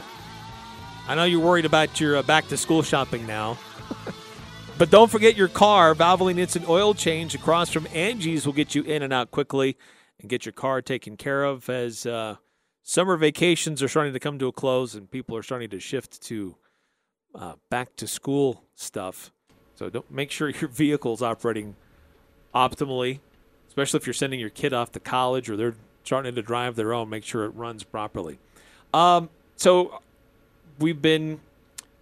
[1.08, 3.58] I know you're worried about your uh, back to school shopping now.
[4.78, 5.96] but don't forget your car.
[5.96, 9.76] Valvoline Instant Oil Change across from Angie's will get you in and out quickly
[10.20, 12.36] and get your car taken care of as uh,
[12.84, 16.22] summer vacations are starting to come to a close and people are starting to shift
[16.22, 16.58] to
[17.34, 19.32] uh, back to school stuff.
[19.74, 21.76] So don't make sure your vehicle's operating
[22.54, 23.20] optimally,
[23.70, 26.94] especially if you're sending your kid off to college or they're starting to drive their
[26.94, 27.10] own.
[27.10, 28.40] Make sure it runs properly.
[28.94, 30.02] Um, so
[30.80, 31.40] we've been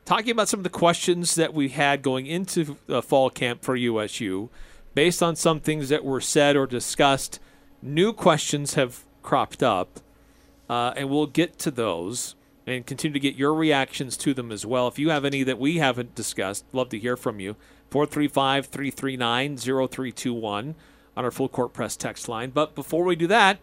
[0.06, 3.76] talking about some of the questions that we had going into the fall camp for
[3.76, 4.50] USU.
[4.94, 7.40] Based on some things that were said or discussed,
[7.84, 10.00] new questions have cropped up,
[10.70, 14.66] uh, and we'll get to those and continue to get your reactions to them as
[14.66, 14.88] well.
[14.88, 17.56] If you have any that we haven't discussed, love to hear from you.
[17.92, 20.76] 435 339 0321
[21.18, 22.52] on our full court press text line.
[22.52, 23.58] But before we do that,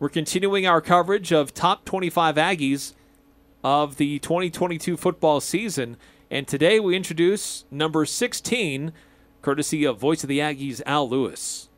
[0.00, 2.92] we're continuing our coverage of top 25 Aggies
[3.62, 5.96] of the 2022 football season.
[6.28, 8.92] And today we introduce number 16,
[9.42, 11.68] courtesy of Voice of the Aggies, Al Lewis.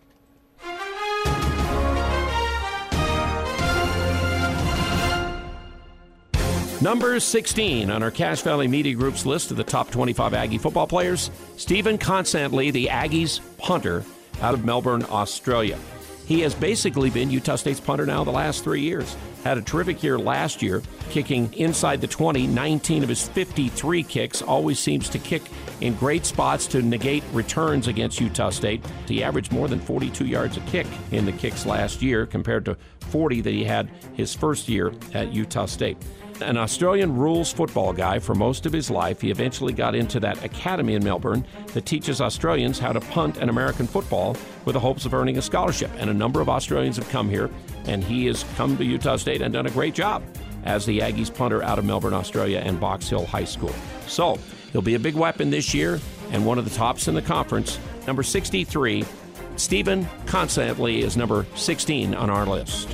[6.82, 10.86] Number 16 on our Cache Valley Media Group's list of the top 25 Aggie football
[10.86, 14.02] players, Stephen Kotsanlee, the Aggies punter
[14.40, 15.78] out of Melbourne, Australia.
[16.30, 19.16] He has basically been Utah State's punter now the last three years.
[19.42, 22.46] Had a terrific year last year, kicking inside the 20.
[22.46, 25.42] 19 of his 53 kicks always seems to kick
[25.80, 28.84] in great spots to negate returns against Utah State.
[29.08, 32.76] He averaged more than 42 yards a kick in the kicks last year compared to
[33.08, 35.96] 40 that he had his first year at Utah State.
[36.42, 40.42] An Australian rules football guy for most of his life, he eventually got into that
[40.42, 45.04] academy in Melbourne that teaches Australians how to punt an American football with the hopes
[45.04, 45.90] of earning a scholarship.
[45.98, 47.50] And a number of Australians have come here,
[47.84, 50.22] and he has come to Utah State and done a great job
[50.64, 53.74] as the Aggies punter out of Melbourne, Australia, and Box Hill High School.
[54.06, 54.38] So
[54.72, 56.00] he'll be a big weapon this year
[56.30, 57.78] and one of the tops in the conference.
[58.06, 59.04] Number 63,
[59.56, 62.88] Stephen Kotsanlee is number 16 on our list.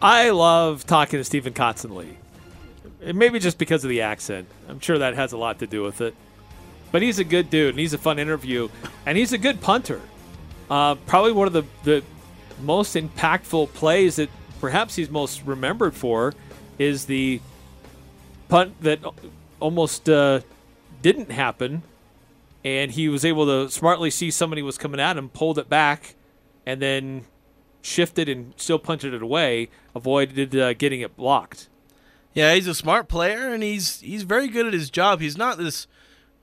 [0.00, 2.16] I love talking to Stephen Kotsanlee.
[3.14, 4.48] Maybe just because of the accent.
[4.68, 6.14] I'm sure that has a lot to do with it.
[6.92, 8.68] But he's a good dude, and he's a fun interview,
[9.04, 10.00] and he's a good punter.
[10.70, 12.02] Uh, probably one of the, the
[12.62, 14.30] most impactful plays that
[14.60, 16.34] perhaps he's most remembered for
[16.78, 17.40] is the
[18.48, 19.00] punt that
[19.60, 20.40] almost uh,
[21.02, 21.82] didn't happen,
[22.64, 26.14] and he was able to smartly see somebody was coming at him, pulled it back,
[26.64, 27.24] and then
[27.86, 31.68] shifted and still punted it away, avoided uh, getting it blocked.
[32.34, 35.20] Yeah, he's a smart player, and he's he's very good at his job.
[35.20, 35.86] He's not this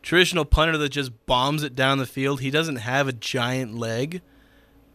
[0.02, 2.42] traditional punter that just bombs it down the field.
[2.42, 4.22] He doesn't have a giant leg,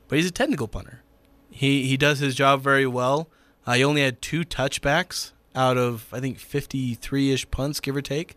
[0.09, 1.03] but he's a technical punter.
[1.51, 3.29] He he does his job very well.
[3.67, 8.37] Uh, he only had two touchbacks out of I think 53ish punts, give or take,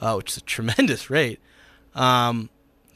[0.00, 1.40] uh, which is a tremendous rate.
[1.94, 2.50] Um,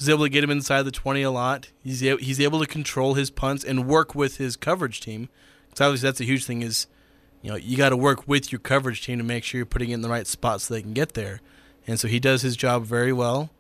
[0.05, 1.71] he's able to get him inside the 20 a lot.
[1.83, 5.29] He's a, he's able to control his punts and work with his coverage team.
[5.69, 6.63] Because obviously that's a huge thing.
[6.63, 6.87] Is
[7.43, 9.91] you know you got to work with your coverage team to make sure you're putting
[9.91, 11.41] it in the right spot so they can get there.
[11.87, 13.51] And so he does his job very well.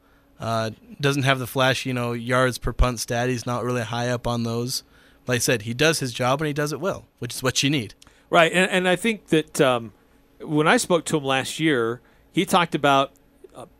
[0.40, 3.28] Uh, doesn't have the flashy, you know, yards per punt stat.
[3.28, 4.82] He's not really high up on those.
[5.26, 7.62] Like I said, he does his job and he does it well, which is what
[7.62, 7.94] you need.
[8.30, 9.92] Right, and, and I think that um,
[10.40, 12.00] when I spoke to him last year,
[12.32, 13.12] he talked about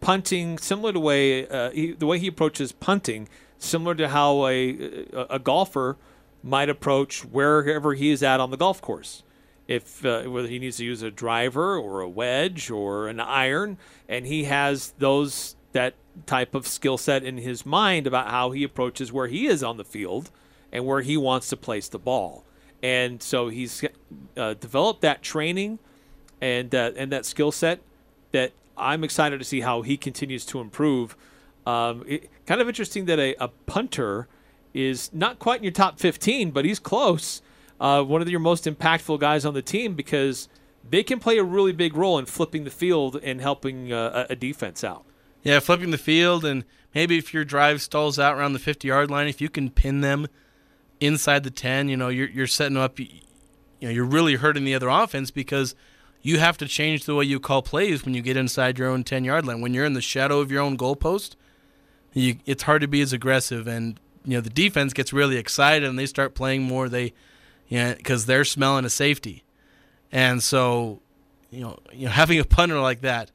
[0.01, 5.07] punting similar to way uh, he, the way he approaches punting, similar to how a,
[5.13, 5.97] a, a golfer
[6.43, 9.23] might approach wherever he is at on the golf course.
[9.67, 13.79] If uh, whether he needs to use a driver or a wedge or an iron,
[14.09, 15.95] and he has those that
[16.27, 19.77] type of skill set in his mind about how he approaches where he is on
[19.77, 20.31] the field
[20.71, 22.45] and where he wants to place the ball.
[22.83, 23.83] And so he's
[24.37, 25.79] uh, developed that training
[26.41, 27.81] and uh, and that skill set
[28.33, 31.17] that I'm excited to see how he continues to improve.
[31.67, 34.29] Um, it, kind of interesting that a, a, punter
[34.75, 37.41] is not quite in your top 15, but he's close.
[37.81, 40.49] Uh, one of your most impactful guys on the team because
[40.89, 44.37] they can play a really big role in flipping the field and helping uh, a
[44.37, 45.05] defense out.
[45.43, 49.11] Yeah, flipping the field, and maybe if your drive stalls out around the 50 yard
[49.11, 50.27] line, if you can pin them
[51.01, 53.09] inside the 10, you know, you're, you're setting up, you
[53.83, 55.75] know, you're really hurting the other offense because
[56.25, 59.05] you have to change the way you call plays when you get inside your own
[59.05, 59.61] 10 yard line.
[59.61, 61.37] When you're in the shadow of your own goalpost,
[62.15, 63.67] you, it's hard to be as aggressive.
[63.67, 66.89] And, you know, the defense gets really excited and they start playing more.
[66.89, 67.13] They,
[67.69, 69.45] you know, because they're smelling a safety.
[70.11, 71.03] And so,
[71.51, 73.31] you know, you know, having a punter like that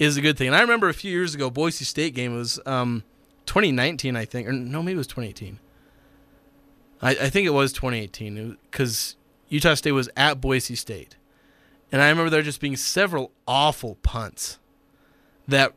[0.00, 0.48] is a good thing.
[0.48, 3.04] And I remember a few years ago, Boise State game was um,
[3.46, 5.60] 2019, I think, or no, maybe it was 2018.
[7.00, 9.14] I, I think it was 2018 because
[9.48, 11.14] Utah State was at Boise State,
[11.94, 14.58] and I remember there just being several awful punts
[15.46, 15.74] that,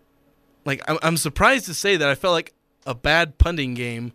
[0.66, 2.56] like, I'm, I'm surprised to say that I felt like
[2.88, 4.14] a bad punting game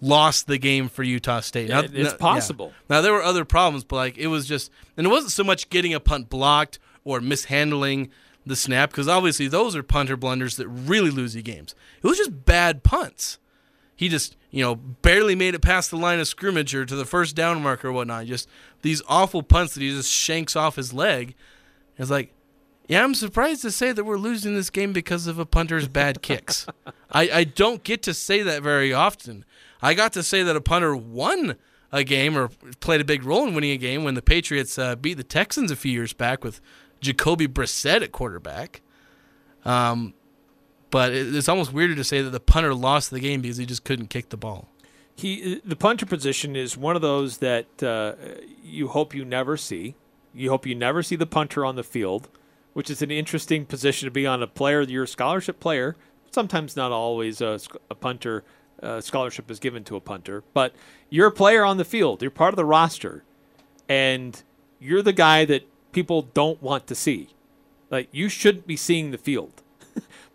[0.00, 1.70] lost the game for Utah State.
[1.70, 2.66] Now, it's possible.
[2.66, 2.96] Yeah.
[2.96, 5.70] Now there were other problems, but like it was just, and it wasn't so much
[5.70, 8.10] getting a punt blocked or mishandling
[8.46, 11.74] the snap because obviously those are punter blunders that really lose you games.
[12.00, 13.40] It was just bad punts.
[13.96, 17.04] He just, you know, barely made it past the line of scrimmage or to the
[17.04, 18.26] first down marker or whatnot.
[18.26, 18.48] Just
[18.82, 21.34] these awful punts that he just shanks off his leg.
[21.98, 22.32] It's like,
[22.86, 26.22] yeah, I'm surprised to say that we're losing this game because of a punter's bad
[26.22, 26.66] kicks.
[27.10, 29.44] I, I don't get to say that very often.
[29.82, 31.56] I got to say that a punter won
[31.92, 32.48] a game or
[32.80, 35.70] played a big role in winning a game when the Patriots uh, beat the Texans
[35.70, 36.60] a few years back with
[37.00, 38.80] Jacoby Brissett at quarterback.
[39.64, 40.14] Um,
[40.90, 43.84] but it's almost weirder to say that the punter lost the game because he just
[43.84, 44.68] couldn't kick the ball.
[45.14, 48.14] He, the punter position is one of those that uh,
[48.62, 49.96] you hope you never see.
[50.32, 52.28] You hope you never see the punter on the field,
[52.72, 54.42] which is an interesting position to be on.
[54.42, 55.96] A player, you're a scholarship player.
[56.30, 57.58] Sometimes not always a,
[57.90, 58.44] a punter
[58.82, 60.72] uh, scholarship is given to a punter, but
[61.10, 62.22] you're a player on the field.
[62.22, 63.24] You're part of the roster,
[63.88, 64.40] and
[64.78, 67.30] you're the guy that people don't want to see.
[67.90, 69.62] Like you shouldn't be seeing the field,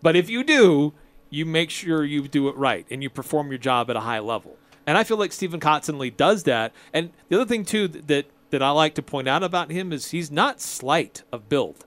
[0.02, 0.94] but if you do,
[1.30, 4.20] you make sure you do it right and you perform your job at a high
[4.20, 4.58] level.
[4.86, 6.74] And I feel like Stephen Kotsanlee does that.
[6.94, 10.12] And the other thing too that that I like to point out about him is
[10.12, 11.86] he's not slight of build,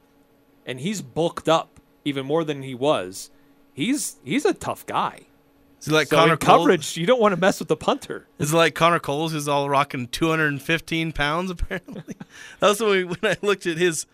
[0.67, 3.31] and he's bulked up even more than he was.
[3.73, 5.27] He's he's a tough guy.
[5.81, 6.59] Is it like So Connor in Cole?
[6.59, 8.27] coverage, you don't want to mess with the punter.
[8.39, 11.51] Is it like Connor Coles, who's all rocking 215 pounds?
[11.53, 12.17] Apparently,
[12.59, 14.07] that was when, we, when I looked at his.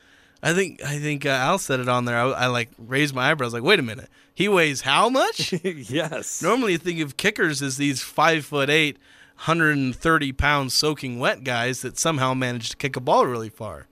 [0.42, 2.18] I think I think uh, Al said it on there.
[2.18, 5.52] I, I like raised my eyebrows, like, wait a minute, he weighs how much?
[5.64, 6.42] yes.
[6.42, 8.96] Normally, you think of kickers as these five foot eight,
[9.36, 13.86] 130 pound soaking wet guys that somehow manage to kick a ball really far.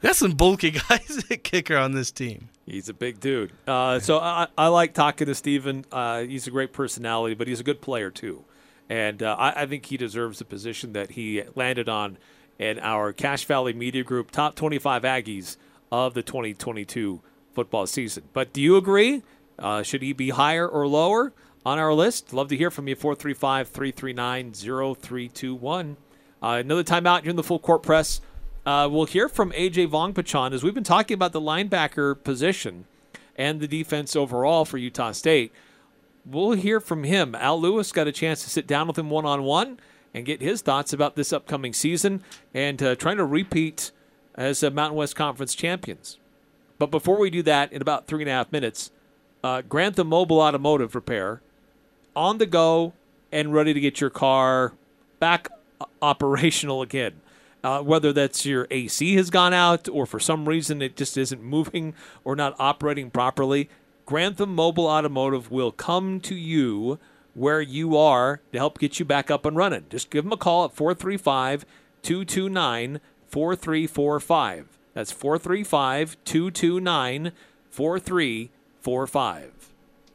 [0.00, 2.50] We got some bulky guys at kicker on this team.
[2.64, 3.52] He's a big dude.
[3.66, 5.86] Uh, so I, I like talking to Steven.
[5.90, 8.44] Uh, he's a great personality, but he's a good player too.
[8.88, 12.18] And uh, I, I think he deserves the position that he landed on
[12.58, 15.56] in our Cache Valley Media Group top 25 Aggies
[15.90, 17.20] of the 2022
[17.54, 18.24] football season.
[18.32, 19.22] But do you agree?
[19.58, 21.32] Uh, should he be higher or lower
[21.64, 22.32] on our list?
[22.32, 22.94] Love to hear from you.
[22.94, 25.96] 435 339 0321.
[26.40, 27.24] Another timeout.
[27.24, 28.20] You're in the full court press.
[28.66, 32.84] Uh, we'll hear from AJ Vongphachanh as we've been talking about the linebacker position
[33.34, 35.52] and the defense overall for Utah State.
[36.26, 37.34] We'll hear from him.
[37.34, 39.80] Al Lewis got a chance to sit down with him one on one
[40.14, 42.22] and get his thoughts about this upcoming season
[42.54, 43.90] and uh, trying to repeat
[44.34, 46.18] as uh, Mountain West Conference champions.
[46.78, 48.90] But before we do that, in about three and a half minutes,
[49.42, 51.42] uh, Grantham Mobile Automotive Repair
[52.14, 52.92] on the go
[53.30, 54.72] and ready to get your car
[55.18, 55.48] back
[55.80, 57.20] uh, operational again.
[57.64, 61.42] Uh, whether that's your AC has gone out or for some reason it just isn't
[61.42, 61.92] moving
[62.22, 63.68] or not operating properly,
[64.06, 67.00] Grantham Mobile Automotive will come to you
[67.38, 69.86] where you are to help get you back up and running.
[69.88, 71.64] Just give them a call at 435
[72.02, 74.78] 229 4345.
[74.94, 77.32] That's 435 229
[77.70, 79.52] 4345.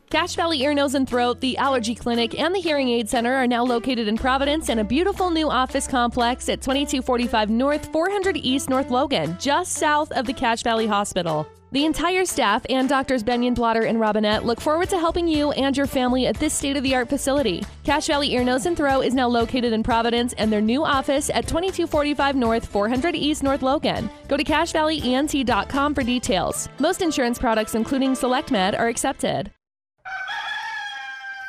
[0.10, 3.48] Cache Valley Ear, Nose, and Throat, the Allergy Clinic, and the Hearing Aid Center are
[3.48, 8.70] now located in Providence in a beautiful new office complex at 2245 North, 400 East
[8.70, 11.48] North Logan, just south of the Cache Valley Hospital.
[11.74, 15.76] The entire staff and Doctors Benyon, Blotter, and Robinette look forward to helping you and
[15.76, 17.64] your family at this state of the art facility.
[17.84, 21.32] Cache Valley Ear, Nose, and Throat is now located in Providence and their new office
[21.32, 24.08] at 2245 North, 400 East North Logan.
[24.28, 26.70] Go to CacheValleyENT.com for details.
[26.78, 29.52] Most insurance products, including SelectMed, are accepted.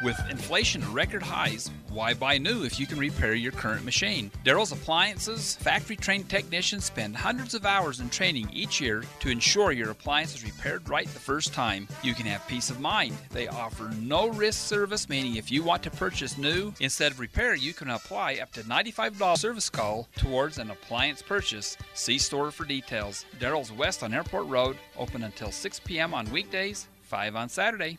[0.03, 4.30] With inflation at record highs, why buy new if you can repair your current machine?
[4.45, 9.70] Daryl's Appliances factory trained technicians spend hundreds of hours in training each year to ensure
[9.70, 11.86] your appliance is repaired right the first time.
[12.03, 13.16] You can have peace of mind.
[13.30, 17.55] They offer no risk service, meaning if you want to purchase new instead of repair,
[17.55, 21.76] you can apply up to $95 service call towards an appliance purchase.
[21.95, 23.24] See store for details.
[23.38, 26.14] Daryl's West on Airport Road, open until 6 p.m.
[26.14, 27.99] on weekdays, 5 on Saturday.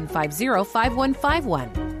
[0.07, 2.00] 750 5151.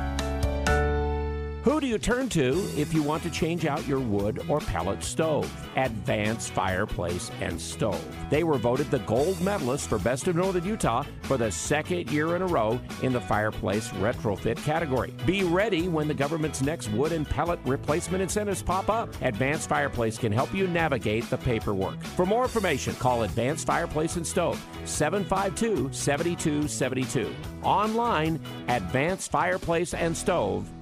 [1.63, 5.03] Who do you turn to if you want to change out your wood or pellet
[5.03, 5.47] stove?
[5.75, 8.03] Advanced Fireplace and Stove.
[8.31, 12.35] They were voted the gold medalist for Best of Northern Utah for the second year
[12.35, 15.13] in a row in the fireplace retrofit category.
[15.27, 19.15] Be ready when the government's next wood and pellet replacement incentives pop up.
[19.21, 22.03] Advanced Fireplace can help you navigate the paperwork.
[22.03, 27.31] For more information, call Advanced Fireplace and Stove 752 7272.
[27.61, 28.39] Online,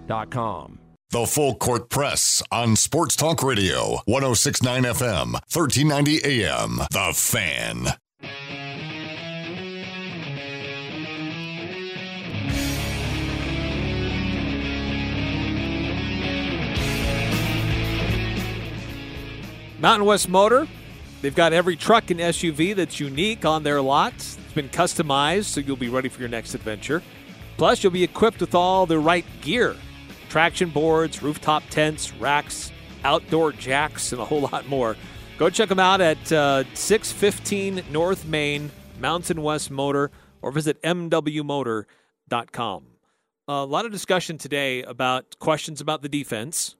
[0.09, 0.79] advancedfireplaceandstove.com.
[1.11, 6.77] The Full Court Press on Sports Talk Radio, 1069 FM, 1390 AM.
[6.91, 7.87] The Fan.
[19.79, 20.67] Mountain West Motor,
[21.21, 24.13] they've got every truck and SUV that's unique on their lot.
[24.13, 27.01] It's been customized so you'll be ready for your next adventure.
[27.57, 29.75] Plus, you'll be equipped with all the right gear
[30.29, 32.71] traction boards, rooftop tents, racks,
[33.03, 34.95] outdoor jacks, and a whole lot more.
[35.37, 40.11] Go check them out at uh, 615 North Main, Mountain West Motor,
[40.41, 42.83] or visit mwmotor.com.
[43.47, 46.75] a lot of discussion today about questions about the defense,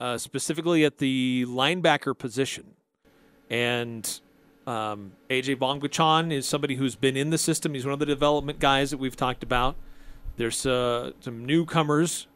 [0.00, 2.72] uh, specifically at the linebacker position.
[3.48, 4.20] And
[4.66, 7.74] um, AJ Vongphachanh is somebody who's been in the system.
[7.74, 9.76] He's one of the development guys that we've talked about.
[10.36, 12.26] There's uh, some newcomers,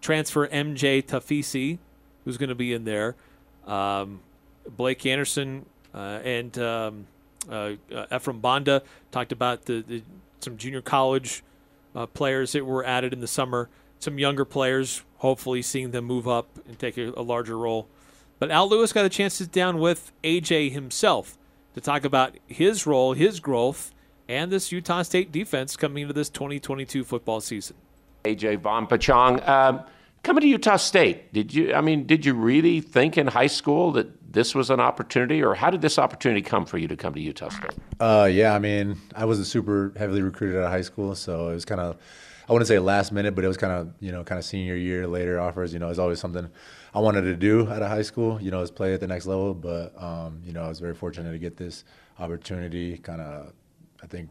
[0.00, 1.78] transfer MJ Tafisi,
[2.24, 3.16] who's going to be in there.
[3.66, 4.20] Um,
[4.76, 7.06] Blake Anderson uh, and um,
[7.50, 10.02] uh, uh, Ephraim Banda talked about the, the
[10.40, 11.42] some junior college
[11.94, 13.68] uh, players that were added in the summer.
[13.98, 17.88] Some younger players, hopefully seeing them move up and take a, a larger role.
[18.38, 21.36] But Al Lewis got a chance to sit down with AJ himself
[21.74, 23.92] to talk about his role, his growth,
[24.28, 27.76] and this Utah State defense coming into this 2022 football season.
[28.24, 29.82] AJ Vongphachanh, um,
[30.22, 31.74] coming to Utah State, did you?
[31.74, 35.54] I mean, did you really think in high school that this was an opportunity, or
[35.54, 37.70] how did this opportunity come for you to come to Utah State?
[37.98, 41.54] Uh, yeah, I mean, I wasn't super heavily recruited out of high school, so it
[41.54, 41.96] was kind of,
[42.48, 44.76] I wouldn't say last minute, but it was kind of, you know, kind of senior
[44.76, 45.72] year later offers.
[45.72, 46.48] You know, it's always something
[46.94, 48.40] I wanted to do out of high school.
[48.42, 49.54] You know, is play at the next level.
[49.54, 51.84] But um, you know, I was very fortunate to get this
[52.18, 52.98] opportunity.
[52.98, 53.52] Kind of,
[54.02, 54.28] I think,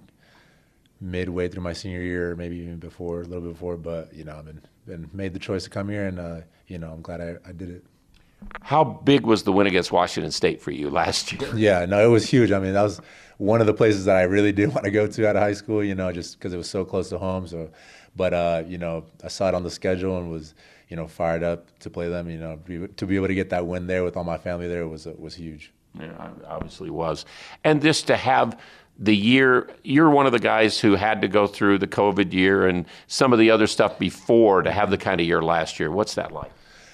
[0.99, 3.78] midway through my senior year, maybe even before, a little bit before.
[3.78, 6.78] But you know, I've been been made the choice to come here, and uh, you
[6.78, 7.84] know, I'm glad I, I did it.
[8.61, 11.51] How big was the win against Washington State for you last year?
[11.55, 12.51] Yeah, no, it was huge.
[12.51, 13.01] I mean, that was
[13.38, 15.53] one of the places that I really did want to go to out of high
[15.53, 15.84] school.
[15.84, 17.47] You know, just because it was so close to home.
[17.47, 17.70] So,
[18.15, 20.53] but uh, you know, I saw it on the schedule and was
[20.89, 22.30] you know fired up to play them.
[22.30, 24.68] You know, be, to be able to get that win there with all my family
[24.68, 25.74] there was was huge.
[25.99, 27.26] Yeah, obviously was,
[27.63, 28.59] and this to have
[29.00, 32.68] the year you're one of the guys who had to go through the COVID year
[32.68, 35.91] and some of the other stuff before to have the kind of year last year.
[35.91, 36.52] What's that like?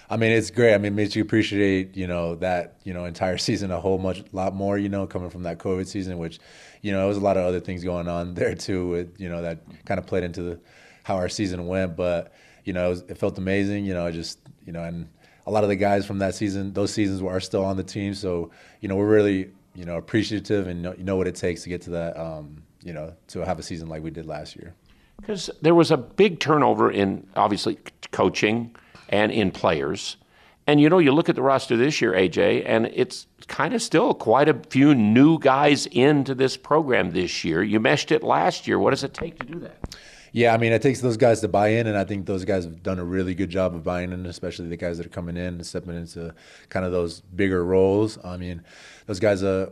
[0.10, 0.76] I mean, it's great.
[0.76, 3.98] I mean, it makes you appreciate, you know, that, you know, entire season a whole
[3.98, 6.40] much lot more, you know, coming from that COVID season, which,
[6.82, 9.30] you know, there was a lot of other things going on there too, with, you
[9.30, 10.60] know, that kind of played into the,
[11.04, 11.96] how our season went.
[11.96, 12.34] But,
[12.66, 15.08] you know, it, was, it felt amazing, you know, I just, you know, and
[15.46, 18.14] a lot of the guys from that season, those seasons are still on the team.
[18.14, 18.52] So,
[18.82, 21.70] you know, we're really, you know, appreciative and know, you know what it takes to
[21.70, 24.74] get to that, um, you know, to have a season like we did last year.
[25.20, 27.78] Because there was a big turnover in obviously
[28.12, 28.76] coaching
[29.10, 30.18] and in players.
[30.66, 33.82] And you know, you look at the roster this year, AJ, and it's kind of
[33.82, 37.62] still quite a few new guys into this program this year.
[37.62, 38.80] You meshed it last year.
[38.80, 39.96] What does it take to do that?
[40.32, 42.64] Yeah, I mean, it takes those guys to buy in, and I think those guys
[42.64, 45.38] have done a really good job of buying in, especially the guys that are coming
[45.38, 46.34] in and stepping into
[46.70, 48.18] kind of those bigger roles.
[48.24, 48.64] I mean,
[49.06, 49.70] those guys uh,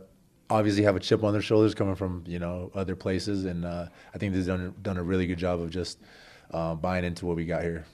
[0.50, 3.86] obviously have a chip on their shoulders coming from you know other places, and uh,
[4.14, 5.98] I think they've done done a really good job of just
[6.52, 7.84] uh, buying into what we got here.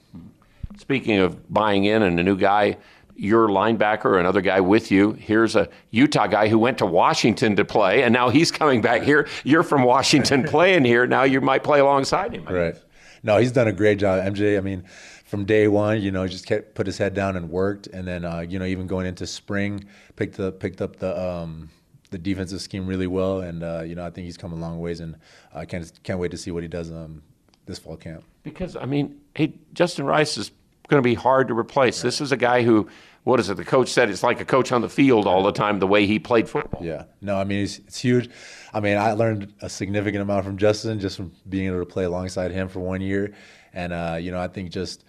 [0.76, 2.76] Speaking of buying in and a new guy,
[3.16, 5.12] your linebacker, another guy with you.
[5.12, 9.02] Here's a Utah guy who went to Washington to play, and now he's coming back
[9.02, 9.26] here.
[9.44, 11.06] You're from Washington playing here.
[11.06, 12.44] Now you might play alongside him.
[12.44, 12.76] Right.
[13.22, 14.24] No, he's done a great job.
[14.32, 14.84] MJ, I mean,
[15.28, 18.24] from day one, you know, just kept put his head down and worked, and then
[18.24, 19.84] uh, you know, even going into spring,
[20.16, 21.68] picked up picked up the um,
[22.10, 24.80] the defensive scheme really well, and uh, you know, I think he's come a long
[24.80, 25.16] ways, and
[25.54, 27.22] I can't can't wait to see what he does um,
[27.66, 28.24] this fall camp.
[28.42, 30.50] Because I mean, hey, Justin Rice is
[30.88, 31.98] going to be hard to replace.
[31.98, 32.08] Right.
[32.08, 32.88] This is a guy who,
[33.24, 33.58] what is it?
[33.58, 35.78] The coach said it's like a coach on the field all the time.
[35.78, 36.82] The way he played football.
[36.82, 37.04] Yeah.
[37.20, 38.30] No, I mean it's, it's huge.
[38.72, 42.04] I mean, I learned a significant amount from Justin just from being able to play
[42.04, 43.34] alongside him for one year,
[43.72, 45.04] and uh, you know, I think just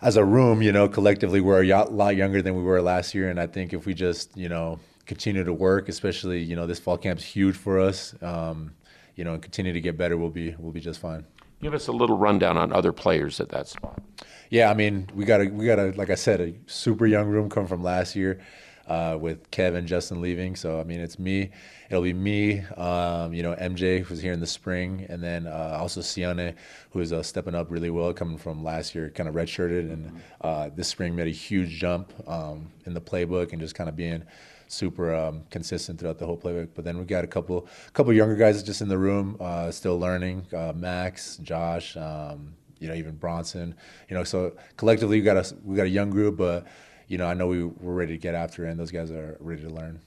[0.00, 3.30] as a room, you know, collectively we're a lot younger than we were last year,
[3.30, 6.78] and I think if we just, you know, continue to work, especially you know this
[6.78, 8.14] fall camp's huge for us.
[8.22, 8.72] Um,
[9.16, 11.24] you know, and continue to get better, we'll be we'll be just fine.
[11.60, 14.00] Give us a little rundown on other players at that spot.
[14.48, 17.26] Yeah, I mean, we got a we got a like I said, a super young
[17.26, 18.40] room come from last year.
[18.86, 20.56] Uh, with Kevin Justin leaving.
[20.56, 21.50] So I mean, it's me.
[21.90, 22.60] It'll be me.
[22.76, 26.54] Um, you know, MJ who's here in the spring, and then uh, also Sione,
[26.90, 30.70] who's uh, stepping up really well, coming from last year, kind of redshirted, and uh,
[30.74, 34.22] this spring made a huge jump um, in the playbook and just kind of being
[34.66, 36.68] super um, consistent throughout the whole playbook.
[36.74, 39.98] But then we got a couple couple younger guys just in the room, uh, still
[39.98, 40.46] learning.
[40.54, 41.96] Uh, Max, Josh.
[41.96, 43.74] Um, you know, even Bronson.
[44.08, 46.66] You know, so collectively we got a we got a young group, but
[47.08, 49.36] you know, I know we we're ready to get after it, and those guys are
[49.40, 50.00] ready to learn.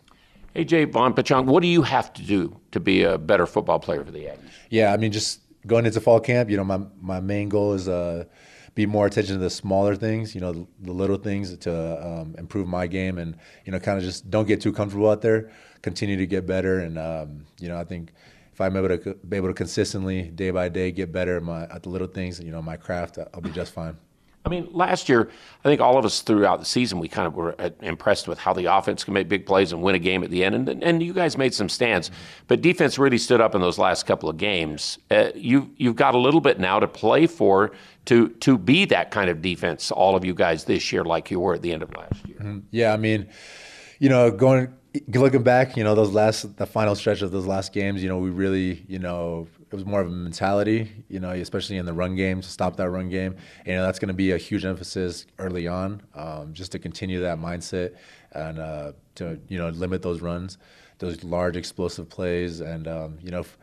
[0.56, 4.12] AJ Vongphachanh, what do you have to do to be a better football player for
[4.12, 4.52] the Aggies?
[4.70, 7.88] Yeah, I mean, just going into fall camp, you know, my my main goal is
[7.88, 8.26] uh,
[8.76, 12.36] be more attention to the smaller things, you know, the, the little things to um,
[12.38, 15.52] improve my game, and you know, kind of just don't get too comfortable out there.
[15.82, 18.12] Continue to get better, and um, you know, I think
[18.52, 21.64] if I'm able to be able to consistently, day by day, get better at, my,
[21.64, 23.97] at the little things, you know, my craft, I'll be just fine.
[24.44, 25.30] I mean, last year,
[25.64, 28.39] I think all of us throughout the season, we kind of were uh, impressed with
[28.39, 30.68] how the offense can make big plays and win a game at the end.
[30.68, 32.10] And, and you guys made some stands,
[32.48, 34.98] but defense really stood up in those last couple of games.
[35.12, 37.72] Uh, you, you've got a little bit now to play for
[38.06, 41.39] to, to be that kind of defense, all of you guys this year, like you
[41.39, 42.38] were at the end of last year.
[42.39, 42.64] Mhm.
[42.72, 43.28] Yeah, I mean,
[44.00, 44.74] you know, going
[45.14, 48.18] looking back, you know, those last the final stretch of those last games, you know,
[48.18, 51.93] we really, you know, it was more of a mentality, you know, especially in the
[51.93, 53.38] run game to stop that run game.
[53.59, 56.80] And, you know, that's going to be a huge emphasis early on, um, just to
[56.80, 57.95] continue that mindset
[58.34, 60.57] and uh, to you know limit those runs,
[60.99, 63.57] those large explosive plays, and um, you know, if,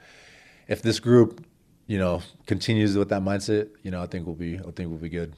[0.67, 1.45] if this group,
[1.87, 4.99] you know, continues with that mindset, you know, I think we'll be, I think we'll
[4.99, 5.35] be good.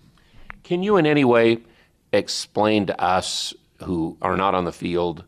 [0.63, 1.59] Can you in any way
[2.13, 5.25] explain to us who are not on the field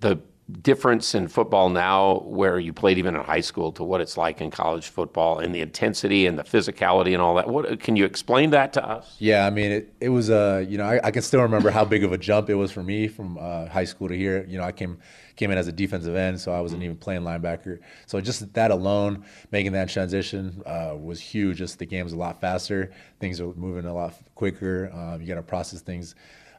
[0.00, 0.18] the
[0.62, 4.40] difference in football now where you played even in high school to what it's like
[4.40, 7.48] in college football and the intensity and the physicality and all that?
[7.48, 9.16] What can you explain that to us?
[9.18, 11.84] Yeah, I mean, it, it was uh, you know, I, I can still remember how
[11.84, 14.44] big of a jump it was for me from uh, high school to here.
[14.48, 14.98] You know, I came
[15.36, 17.80] came in as a defensive end, so I wasn't even playing linebacker.
[18.06, 21.58] So just that alone, making that transition uh, was huge.
[21.58, 24.90] Just the game's a lot faster, things are moving a lot quicker.
[24.92, 26.14] Um, you got to process things.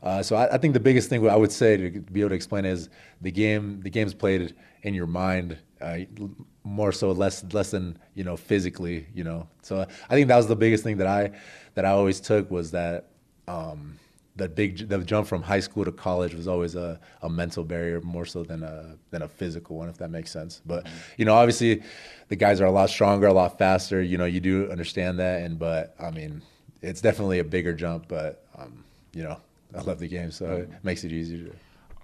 [0.06, 2.36] Uh, so I, I think the biggest thing I would say to be able to
[2.36, 2.90] explain is
[3.22, 3.82] the game.
[3.82, 4.54] The game's played
[4.84, 5.98] in your mind uh,
[6.64, 9.08] more so less less than you know physically.
[9.16, 11.32] You know, so I think that was the biggest thing that I
[11.74, 13.08] that I always took was that
[13.48, 13.98] um,
[14.36, 18.00] that big the jump from high school to college was always a, a mental barrier
[18.02, 20.62] more so than a than a physical one if that makes sense.
[20.68, 20.88] But
[21.18, 21.82] you know, obviously,
[22.28, 24.04] the guys are a lot stronger, a lot faster.
[24.04, 26.44] You know, you do understand that, and but I mean,
[26.84, 28.08] it's definitely a bigger jump.
[28.08, 28.84] But um,
[29.14, 29.40] you know,
[29.78, 31.52] I love the game, so it makes it easier.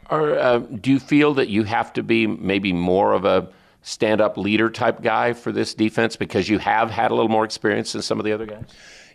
[0.09, 3.49] Or uh, do you feel that you have to be maybe more of a
[3.84, 7.93] stand-up leader type guy for this defense because you have had a little more experience
[7.93, 8.65] than some of the other guys?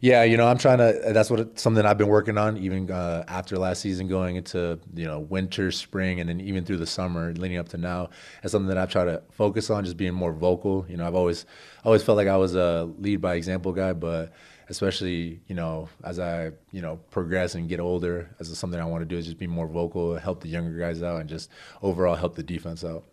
[0.00, 1.12] Yeah, you know, I'm trying to.
[1.12, 5.06] That's what something I've been working on, even uh, after last season, going into you
[5.06, 8.10] know winter, spring, and then even through the summer, leading up to now.
[8.42, 10.84] That's something that I've tried to focus on, just being more vocal.
[10.88, 11.46] You know, I've always
[11.82, 14.32] always felt like I was a lead by example guy, but
[14.68, 19.02] especially you know as I you know progress and get older, as something I want
[19.02, 21.50] to do is just be more vocal, help the younger guys out, and just
[21.82, 23.04] overall help the defense out.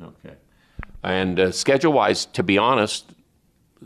[0.00, 0.34] Okay.
[1.02, 3.12] And uh, schedule-wise, to be honest,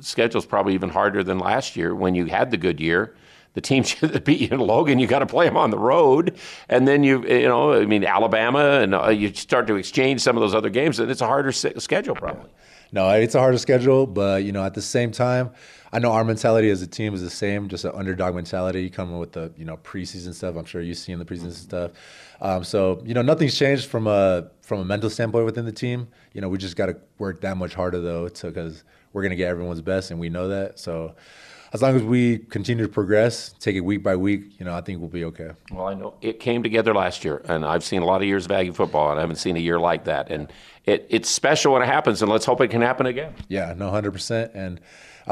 [0.01, 3.15] schedule's probably even harder than last year when you had the good year.
[3.55, 6.37] The teams that beat you in Logan, you got to play them on the road,
[6.69, 10.37] and then you, you know, I mean Alabama, and uh, you start to exchange some
[10.37, 12.51] of those other games, and it's a harder schedule probably.
[12.93, 15.51] No, it's a harder schedule, but you know, at the same time,
[15.93, 19.19] I know our mentality as a team is the same, just an underdog mentality coming
[19.19, 20.57] with the you know preseason stuff.
[20.57, 21.93] I'm sure you've seen the preseason stuff.
[22.41, 26.09] Um, so you know, nothing's changed from a from a mental standpoint within the team.
[26.33, 29.49] You know, we just got to work that much harder though, because we're gonna get
[29.49, 30.79] everyone's best, and we know that.
[30.79, 31.15] So
[31.73, 34.81] as long as we continue to progress, take it week by week, you know, I
[34.81, 35.51] think we'll be okay.
[35.71, 38.45] Well, I know it came together last year, and I've seen a lot of years
[38.45, 40.31] of Aggie football, and I haven't seen a year like that.
[40.31, 40.53] And
[40.85, 43.35] it, it's special when it happens, and let's hope it can happen again.
[43.49, 44.53] Yeah, no, hundred percent.
[44.55, 44.81] And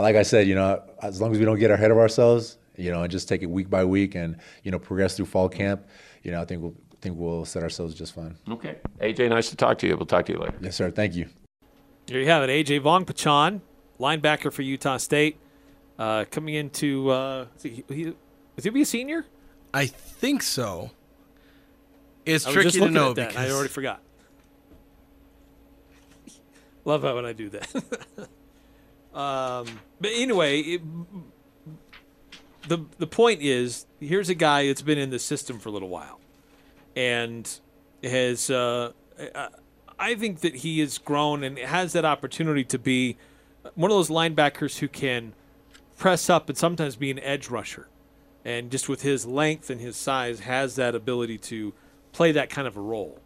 [0.02, 2.90] like I said, you know, as long as we don't get ahead of ourselves, you
[2.90, 5.86] know, and just take it week by week, and you know, progress through fall camp,
[6.22, 8.36] you know, I think we'll I think we'll set ourselves just fine.
[8.50, 8.76] Okay.
[9.00, 9.96] AJ, nice to talk to you.
[9.96, 10.54] We'll talk to you later.
[10.60, 10.90] Yes, sir.
[10.90, 11.28] Thank you.
[12.06, 12.66] There you have it.
[12.66, 13.60] AJ Vongphachanh,
[14.00, 15.38] linebacker for Utah State,
[15.98, 17.10] uh, coming into.
[17.10, 18.14] Uh, is he, he,
[18.56, 19.24] is he be a senior?
[19.72, 20.90] I think so.
[22.24, 24.00] It's I was tricky just to know at that, I already forgot.
[26.84, 28.28] Love how when I do that.
[29.14, 29.66] um,
[30.00, 30.82] but anyway, it,
[32.68, 35.88] the the point is, here's a guy that's been in the system for a little
[35.88, 36.20] while,
[36.96, 37.48] and
[38.02, 38.50] has.
[38.50, 38.92] Uh,
[39.34, 39.48] I-
[39.96, 43.16] I think that he has grown and has that opportunity to be
[43.76, 45.34] one of those linebackers who can
[45.96, 47.86] press up and sometimes be an edge rusher,
[48.44, 51.72] and just with his length and his size, has that ability to
[52.10, 53.20] play that kind of a role.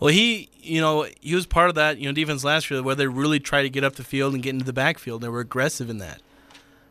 [0.00, 2.94] Well, he, you know, he was part of that, you know, defense last year where
[2.94, 5.22] they really tried to get up the field and get into the backfield.
[5.22, 6.20] They were aggressive in that.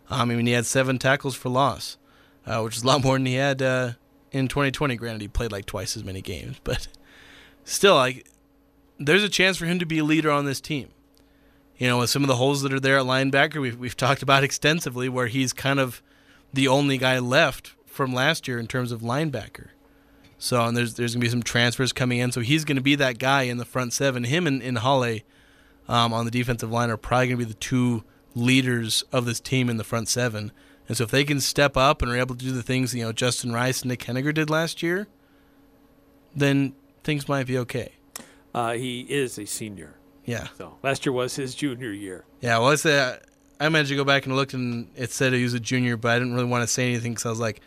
[0.09, 1.97] Um, I mean, he had seven tackles for loss,
[2.45, 3.91] uh, which is a lot more than he had uh,
[4.31, 4.95] in 2020.
[4.95, 6.87] Granted, he played like twice as many games, but
[7.63, 8.27] still, like,
[8.99, 10.89] there's a chance for him to be a leader on this team.
[11.77, 14.23] You know, with some of the holes that are there at linebacker, we've, we've talked
[14.23, 16.01] about extensively, where he's kind of
[16.51, 19.67] the only guy left from last year in terms of linebacker.
[20.37, 22.31] So and there's there's gonna be some transfers coming in.
[22.31, 24.23] So he's gonna be that guy in the front seven.
[24.23, 25.23] Him and, and Halle
[25.87, 28.03] um, on the defensive line are probably gonna be the two
[28.35, 30.51] leaders of this team in the front seven.
[30.87, 33.03] And so if they can step up and are able to do the things you
[33.03, 35.07] know Justin Rice and Nick Heninger did last year,
[36.35, 36.73] then
[37.03, 37.93] things might be okay.
[38.53, 39.95] Uh, he is a senior.
[40.25, 40.47] Yeah.
[40.57, 42.25] So last year was his junior year.
[42.41, 43.17] Yeah, well, I say
[43.59, 46.11] I managed to go back and looked, and it said he was a junior, but
[46.11, 47.61] I didn't really want to say anything because I was like,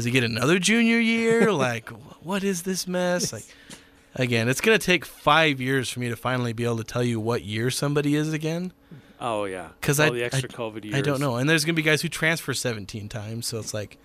[0.00, 1.52] does he get another junior year?
[1.68, 1.90] like,
[2.22, 3.34] what is this mess?
[3.34, 3.44] Like,
[4.14, 7.20] again, it's gonna take five years for me to finally be able to tell you
[7.20, 8.72] what year somebody is again.
[9.20, 10.96] Oh yeah, Because All I the extra I, COVID years.
[10.96, 13.98] I don't know, and there's gonna be guys who transfer 17 times, so it's like,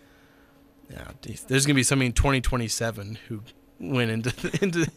[0.91, 1.11] yeah,
[1.47, 3.41] there's gonna be somebody in 2027 who
[3.79, 4.91] went into into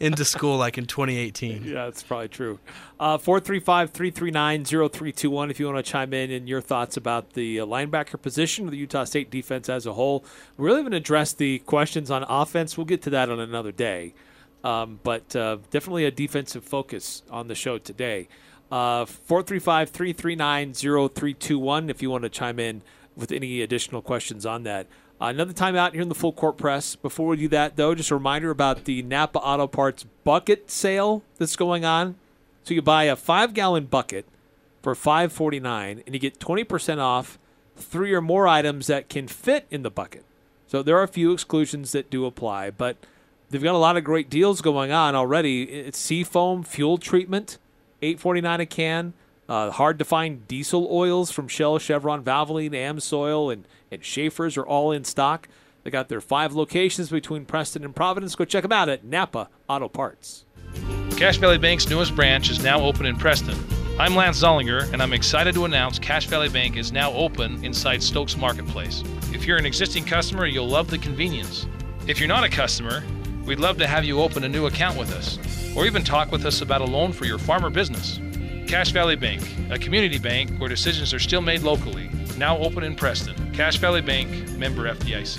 [0.00, 1.64] into school like in 2018.
[1.64, 2.58] Yeah, that's probably true.
[2.98, 7.60] Uh, 435 339 0321 if you want to chime in and your thoughts about the
[7.60, 10.24] uh, linebacker position of the Utah State defense as a whole.
[10.56, 12.76] We really haven't addressed the questions on offense.
[12.76, 14.14] We'll get to that on another day.
[14.62, 18.28] Um, but uh, definitely a defensive focus on the show today.
[18.72, 22.82] Uh, 435 339 0321 if you want to chime in
[23.14, 24.86] with any additional questions on that.
[25.24, 26.96] Uh, another time out here in the full court press.
[26.96, 31.22] Before we do that, though, just a reminder about the Napa Auto Parts bucket sale
[31.38, 32.16] that's going on.
[32.64, 34.26] So you buy a five gallon bucket
[34.82, 37.38] for five forty nine, and you get twenty percent off
[37.74, 40.24] three or more items that can fit in the bucket.
[40.66, 42.98] So there are a few exclusions that do apply, but
[43.48, 45.62] they've got a lot of great deals going on already.
[45.62, 47.56] It's Seafoam fuel treatment,
[48.02, 49.14] eight forty nine a can.
[49.48, 54.66] Uh, hard to find diesel oils from Shell, Chevron, Valvoline, Amsoil, and and Schaefer's are
[54.66, 55.48] all in stock.
[55.82, 58.34] They got their five locations between Preston and Providence.
[58.34, 60.44] Go check them out at Napa Auto Parts.
[61.16, 63.56] Cache Valley Bank's newest branch is now open in Preston.
[64.00, 68.02] I'm Lance Zollinger, and I'm excited to announce Cash Valley Bank is now open inside
[68.02, 69.04] Stokes Marketplace.
[69.32, 71.66] If you're an existing customer, you'll love the convenience.
[72.08, 73.04] If you're not a customer,
[73.44, 75.38] we'd love to have you open a new account with us,
[75.76, 78.18] or even talk with us about a loan for your farm or business.
[78.74, 82.96] Cache Valley Bank, a community bank where decisions are still made locally, now open in
[82.96, 83.36] Preston.
[83.52, 85.38] Cache Valley Bank, member FDIC.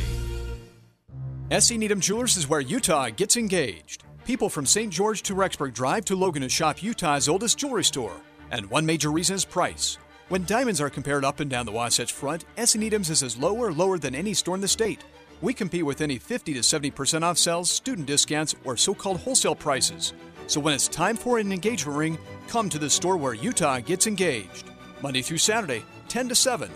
[1.60, 4.06] SC Needham Jewelers is where Utah gets engaged.
[4.24, 4.90] People from St.
[4.90, 8.22] George to Rexburg drive to Logan to shop Utah's oldest jewelry store.
[8.52, 9.98] And one major reason is price.
[10.30, 13.58] When diamonds are compared up and down the Wasatch Front, SC Needham's is as low
[13.58, 15.04] or lower than any store in the state.
[15.42, 19.56] We compete with any 50 to 70% off sales, student discounts, or so called wholesale
[19.56, 20.14] prices.
[20.48, 22.18] So when it's time for an engagement ring,
[22.48, 24.70] come to the store where Utah gets engaged.
[25.02, 26.70] Monday through Saturday, 10 to 7.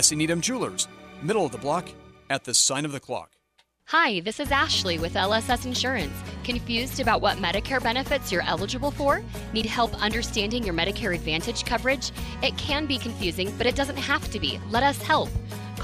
[0.00, 0.88] SC Needham Jewelers,
[1.22, 1.88] middle of the block,
[2.30, 3.30] at the sign of the clock.
[3.90, 6.12] Hi, this is Ashley with LSS Insurance.
[6.42, 9.22] Confused about what Medicare benefits you're eligible for?
[9.52, 12.10] Need help understanding your Medicare Advantage coverage?
[12.42, 14.58] It can be confusing, but it doesn't have to be.
[14.70, 15.28] Let us help.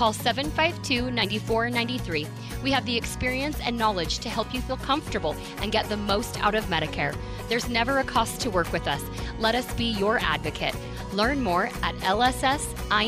[0.03, 2.27] Call 752 9493.
[2.65, 6.43] We have the experience and knowledge to help you feel comfortable and get the most
[6.43, 7.17] out of Medicare.
[7.49, 9.01] There's never a cost to work with us.
[9.39, 10.75] Let us be your advocate.
[11.13, 13.07] Learn more at lssins.com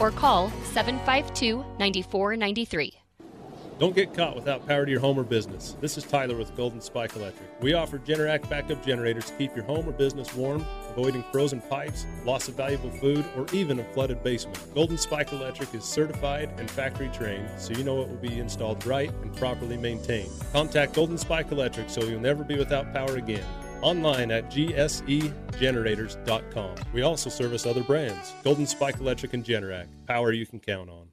[0.00, 3.03] or call 752 9493.
[3.76, 5.76] Don't get caught without power to your home or business.
[5.80, 7.60] This is Tyler with Golden Spike Electric.
[7.60, 12.06] We offer Generac backup generators to keep your home or business warm, avoiding frozen pipes,
[12.24, 14.56] loss of valuable food, or even a flooded basement.
[14.76, 18.86] Golden Spike Electric is certified and factory trained, so you know it will be installed
[18.86, 20.30] right and properly maintained.
[20.52, 23.42] Contact Golden Spike Electric so you'll never be without power again.
[23.82, 26.76] Online at gsegenerators.com.
[26.92, 29.88] We also service other brands Golden Spike Electric and Generac.
[30.06, 31.08] Power you can count on.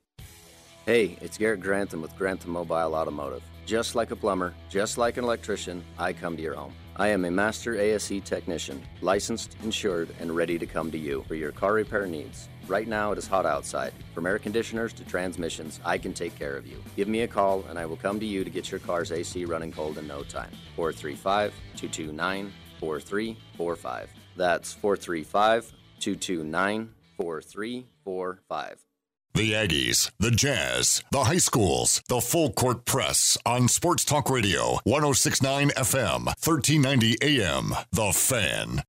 [0.87, 3.43] Hey, it's Garrett Grantham with Grantham Mobile Automotive.
[3.67, 6.73] Just like a plumber, just like an electrician, I come to your home.
[6.95, 11.35] I am a master ASE technician, licensed, insured, and ready to come to you for
[11.35, 12.49] your car repair needs.
[12.67, 13.93] Right now it is hot outside.
[14.15, 16.81] From air conditioners to transmissions, I can take care of you.
[16.95, 19.45] Give me a call and I will come to you to get your car's AC
[19.45, 20.49] running cold in no time.
[20.75, 24.09] 435 229 4345.
[24.35, 28.90] That's 435 229 4345.
[29.33, 34.79] The Aggies, the Jazz, the high schools, the full court press on Sports Talk Radio,
[34.83, 37.73] 1069 FM, 1390 AM.
[37.93, 38.83] The Fan.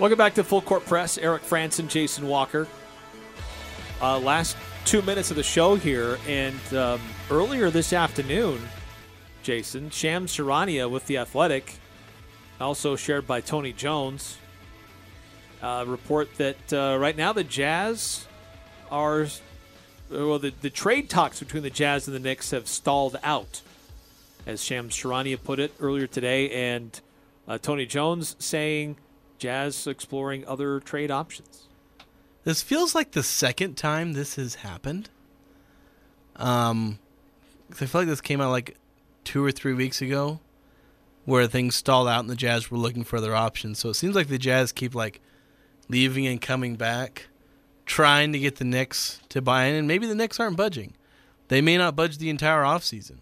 [0.00, 1.16] Welcome back to Full Court Press.
[1.16, 2.66] Eric Franson, Jason Walker.
[4.00, 7.00] Uh, last two minutes of the show here, and um,
[7.30, 8.60] earlier this afternoon,
[9.44, 11.76] Jason Sham Charania with the Athletic,
[12.60, 14.38] also shared by Tony Jones.
[15.62, 18.26] Uh, report that uh, right now the Jazz
[18.90, 19.28] are,
[20.10, 23.62] well, the, the trade talks between the Jazz and the Knicks have stalled out,
[24.44, 27.00] as Shams Charania put it earlier today, and
[27.46, 28.96] uh, Tony Jones saying
[29.38, 31.68] Jazz exploring other trade options.
[32.42, 35.10] This feels like the second time this has happened.
[36.34, 36.98] Um,
[37.70, 38.76] I feel like this came out like
[39.22, 40.40] two or three weeks ago,
[41.24, 43.78] where things stalled out and the Jazz were looking for other options.
[43.78, 45.20] So it seems like the Jazz keep like
[45.88, 47.28] leaving and coming back,
[47.86, 50.94] trying to get the Knicks to buy in, and maybe the Knicks aren't budging.
[51.48, 53.18] They may not budge the entire offseason.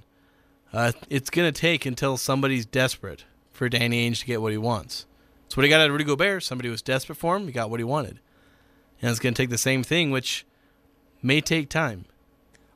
[0.73, 4.59] Uh, it's going to take until somebody's desperate for Danny Ainge to get what he
[4.59, 5.07] wants.
[5.45, 6.45] That's what he got out of Rudy Gobert.
[6.45, 7.47] Somebody was desperate for him.
[7.47, 8.21] He got what he wanted.
[9.03, 10.47] And it's going to take the same thing, which
[11.23, 12.05] may take time.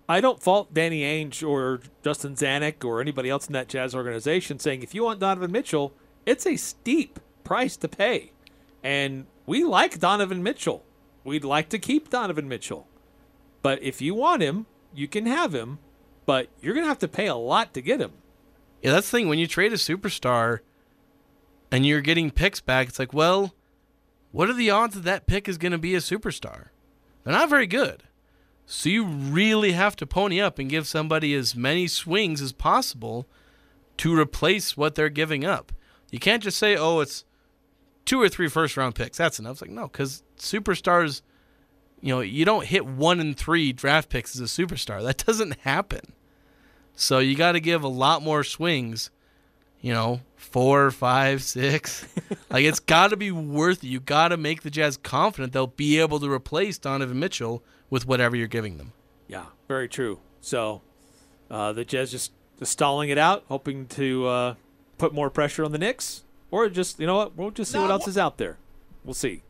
[0.09, 4.59] I don't fault Danny Ainge or Justin Zanik or anybody else in that Jazz organization
[4.59, 5.95] saying if you want Donovan Mitchell,
[6.27, 8.33] it's a steep price to pay.
[8.83, 10.85] And we like Donovan Mitchell.
[11.25, 12.87] We'd like to keep Donovan Mitchell.
[13.63, 15.79] But if you want him, you can have him,
[16.27, 18.13] but you're going to have to pay a lot to get him.
[18.83, 19.29] Yeah, that's the thing.
[19.29, 20.61] When you trade a superstar
[21.71, 23.55] and you're getting picks back, it's like, well,
[24.33, 26.69] what are the odds that that pick is going to be a superstar?
[27.23, 28.03] They're not very good.
[28.67, 33.27] So you really have to pony up and give somebody as many swings as possible
[33.99, 35.73] to replace what they're giving up.
[36.11, 37.25] You can't just say, oh, it's
[38.05, 39.17] two or three first round picks.
[39.17, 39.53] That's enough.
[39.53, 41.23] It's like, no, because superstars,
[42.01, 45.03] you know, you don't hit one in three draft picks as a superstar.
[45.03, 46.13] That doesn't happen.
[46.97, 49.11] So you got to give a lot more swings,
[49.81, 52.07] you know, four, five, six.
[52.51, 53.89] like it's got to be worth it.
[53.89, 58.07] You got to make the Jazz confident they'll be able to replace Donovan Mitchell with
[58.07, 58.93] whatever you're giving them.
[59.27, 60.21] Yeah, very true.
[60.41, 60.83] So
[61.51, 64.55] uh, the Jazz just, just stalling it out, hoping to uh,
[64.99, 66.24] put more pressure on the Knicks,
[66.55, 68.59] or just you know what, we'll just see what else is out there.
[69.05, 69.43] We'll see.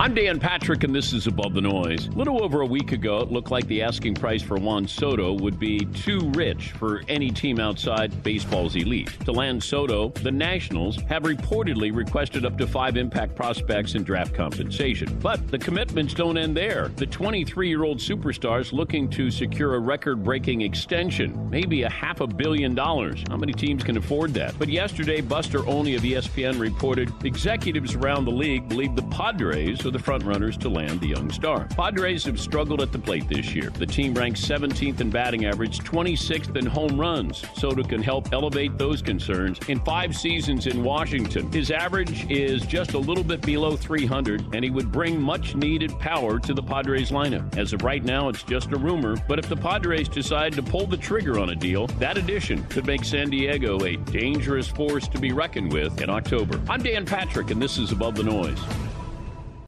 [0.00, 2.06] I'm Dan Patrick, and this is Above the Noise.
[2.06, 5.32] A little over a week ago, it looked like the asking price for Juan Soto
[5.32, 9.18] would be too rich for any team outside baseball's elite.
[9.24, 14.34] To land Soto, the Nationals have reportedly requested up to five impact prospects in draft
[14.34, 15.18] compensation.
[15.20, 16.92] But the commitments don't end there.
[16.94, 21.90] The 23 year old superstar is looking to secure a record breaking extension, maybe a
[21.90, 23.24] half a billion dollars.
[23.28, 24.56] How many teams can afford that?
[24.60, 29.02] But yesterday, Buster Olney of ESPN reported executives around the league believe the
[29.48, 31.64] Padres are the frontrunners to land the young star.
[31.68, 33.70] Padres have struggled at the plate this year.
[33.70, 37.42] The team ranks 17th in batting average, 26th in home runs.
[37.54, 39.58] Soto can help elevate those concerns.
[39.68, 44.62] In five seasons in Washington, his average is just a little bit below 300, and
[44.62, 47.56] he would bring much needed power to the Padres lineup.
[47.56, 50.86] As of right now, it's just a rumor, but if the Padres decide to pull
[50.86, 55.18] the trigger on a deal, that addition could make San Diego a dangerous force to
[55.18, 56.60] be reckoned with in October.
[56.68, 58.60] I'm Dan Patrick, and this is Above the Noise.